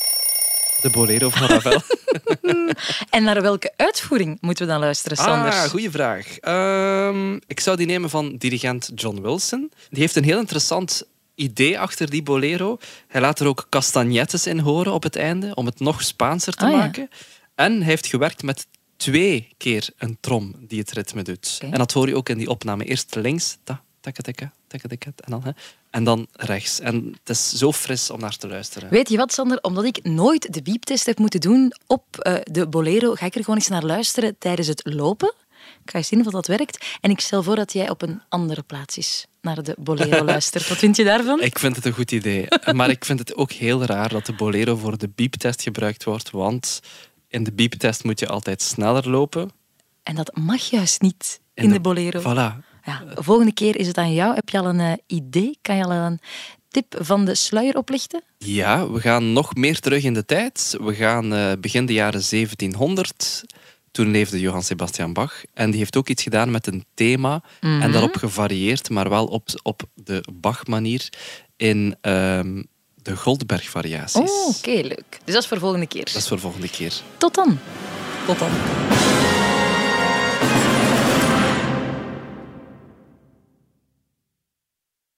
De 0.80 0.90
bolero 0.90 1.28
van 1.28 1.46
Ravel. 1.46 1.80
en 3.10 3.22
naar 3.22 3.42
welke 3.42 3.72
uitvoering 3.76 4.38
moeten 4.40 4.66
we 4.66 4.72
dan 4.72 4.80
luisteren, 4.80 5.16
Sanders? 5.16 5.56
Ah, 5.56 5.64
goede 5.64 5.90
vraag. 5.90 6.38
Ehm, 6.38 7.34
ik 7.46 7.60
zou 7.60 7.76
die 7.76 7.86
nemen 7.86 8.10
van 8.10 8.36
dirigent 8.36 8.90
John 8.94 9.20
Wilson. 9.20 9.72
Die 9.90 10.00
heeft 10.00 10.16
een 10.16 10.24
heel 10.24 10.38
interessant 10.38 11.02
idee 11.34 11.78
achter 11.78 12.10
die 12.10 12.22
bolero. 12.22 12.78
Hij 13.08 13.20
laat 13.20 13.40
er 13.40 13.46
ook 13.46 13.66
castagnettes 13.68 14.46
in 14.46 14.58
horen 14.58 14.92
op 14.92 15.02
het 15.02 15.16
einde, 15.16 15.54
om 15.54 15.66
het 15.66 15.80
nog 15.80 16.02
Spaanser 16.02 16.54
te 16.54 16.64
ah, 16.64 16.72
maken. 16.72 17.08
En 17.54 17.76
hij 17.76 17.84
heeft 17.84 18.06
gewerkt 18.06 18.42
met 18.42 18.66
twee 18.96 19.48
keer 19.56 19.88
een 19.96 20.16
trom 20.20 20.54
die 20.58 20.78
het 20.78 20.92
ritme 20.92 21.22
doet. 21.22 21.58
En 21.62 21.78
dat 21.78 21.92
hoor 21.92 22.08
je 22.08 22.16
ook 22.16 22.28
in 22.28 22.38
die 22.38 22.48
opname. 22.48 22.84
Eerst 22.84 23.14
links, 23.14 23.58
ta, 23.64 23.82
taka, 24.00 24.22
taka, 24.22 24.52
en 25.16 25.30
dan, 25.30 25.42
hè, 25.44 25.50
en 25.90 26.04
dan 26.04 26.26
rechts. 26.32 26.80
En 26.80 27.16
het 27.18 27.28
is 27.30 27.52
zo 27.52 27.72
fris 27.72 28.10
om 28.10 28.20
naar 28.20 28.36
te 28.36 28.48
luisteren. 28.48 28.90
Weet 28.90 29.08
je 29.08 29.16
wat, 29.16 29.32
Sander? 29.32 29.58
Omdat 29.62 29.84
ik 29.84 30.02
nooit 30.02 30.52
de 30.52 30.62
bieptest 30.62 31.06
heb 31.06 31.18
moeten 31.18 31.40
doen 31.40 31.72
op 31.86 32.04
uh, 32.22 32.34
de 32.42 32.68
Bolero, 32.68 33.14
ga 33.14 33.26
ik 33.26 33.34
er 33.34 33.40
gewoon 33.40 33.58
eens 33.58 33.68
naar 33.68 33.84
luisteren 33.84 34.38
tijdens 34.38 34.68
het 34.68 34.80
lopen. 34.84 35.34
Ik 35.84 35.90
ga 35.90 35.98
je 35.98 36.04
zien 36.04 36.26
of 36.26 36.32
dat 36.32 36.46
werkt. 36.46 36.86
En 37.00 37.10
ik 37.10 37.20
stel 37.20 37.42
voor 37.42 37.56
dat 37.56 37.72
jij 37.72 37.90
op 37.90 38.02
een 38.02 38.22
andere 38.28 38.62
plaats 38.62 38.98
is 38.98 39.26
naar 39.40 39.62
de 39.62 39.76
Bolero 39.78 40.24
luistert. 40.34 40.68
Wat 40.68 40.78
vind 40.78 40.96
je 40.96 41.04
daarvan? 41.04 41.40
Ik 41.40 41.58
vind 41.58 41.76
het 41.76 41.84
een 41.84 41.92
goed 41.92 42.12
idee. 42.12 42.46
Maar 42.72 42.90
ik 42.90 43.04
vind 43.04 43.18
het 43.18 43.34
ook 43.34 43.52
heel 43.52 43.84
raar 43.84 44.08
dat 44.08 44.26
de 44.26 44.32
Bolero 44.32 44.76
voor 44.76 44.98
de 44.98 45.08
bieptest 45.08 45.62
gebruikt 45.62 46.04
wordt. 46.04 46.30
Want 46.30 46.80
in 47.28 47.44
de 47.44 47.52
bieptest 47.52 48.04
moet 48.04 48.20
je 48.20 48.28
altijd 48.28 48.62
sneller 48.62 49.10
lopen. 49.10 49.50
En 50.02 50.14
dat 50.14 50.36
mag 50.36 50.62
juist 50.62 51.00
niet 51.00 51.40
in, 51.54 51.68
de, 51.68 51.74
de 51.74 51.80
Bolero. 51.80 52.20
Voilà. 52.20 52.69
Ja, 52.84 53.02
volgende 53.14 53.52
keer 53.52 53.76
is 53.76 53.86
het 53.86 53.98
aan 53.98 54.14
jou. 54.14 54.34
Heb 54.34 54.48
je 54.48 54.58
al 54.58 54.66
een 54.66 54.80
uh, 54.80 54.92
idee? 55.06 55.58
Kan 55.62 55.76
je 55.76 55.84
al 55.84 55.90
een 55.90 56.20
tip 56.68 56.96
van 56.98 57.24
de 57.24 57.34
sluier 57.34 57.76
oplichten? 57.76 58.22
Ja, 58.38 58.90
we 58.90 59.00
gaan 59.00 59.32
nog 59.32 59.54
meer 59.54 59.80
terug 59.80 60.04
in 60.04 60.14
de 60.14 60.24
tijd. 60.24 60.76
We 60.80 60.94
gaan 60.94 61.32
uh, 61.32 61.52
begin 61.60 61.86
de 61.86 61.92
jaren 61.92 62.22
1700. 62.30 63.44
Toen 63.90 64.10
leefde 64.10 64.40
Johann 64.40 64.62
Sebastian 64.62 65.12
Bach. 65.12 65.42
En 65.54 65.70
die 65.70 65.78
heeft 65.78 65.96
ook 65.96 66.08
iets 66.08 66.22
gedaan 66.22 66.50
met 66.50 66.66
een 66.66 66.84
thema. 66.94 67.42
En 67.60 67.78
mhm. 67.78 67.92
daarop 67.92 68.16
gevarieerd, 68.16 68.90
maar 68.90 69.08
wel 69.08 69.26
op, 69.26 69.48
op 69.62 69.82
de 69.94 70.24
Bach-manier. 70.32 71.08
In 71.56 71.96
um, 72.00 72.66
de 73.02 73.16
Goldberg-variaties. 73.16 74.30
Oh, 74.30 74.48
oké, 74.48 74.70
leuk. 74.70 75.20
Dus 75.24 75.34
dat 75.34 75.42
is 75.42 75.48
voor 75.48 75.58
volgende 75.58 75.86
keer. 75.86 76.04
Dat 76.04 76.14
is 76.14 76.28
voor 76.28 76.38
volgende 76.38 76.68
keer. 76.68 76.92
Tot 77.16 77.34
dan. 77.34 77.58
Tot 78.26 78.38
dan. 78.38 78.50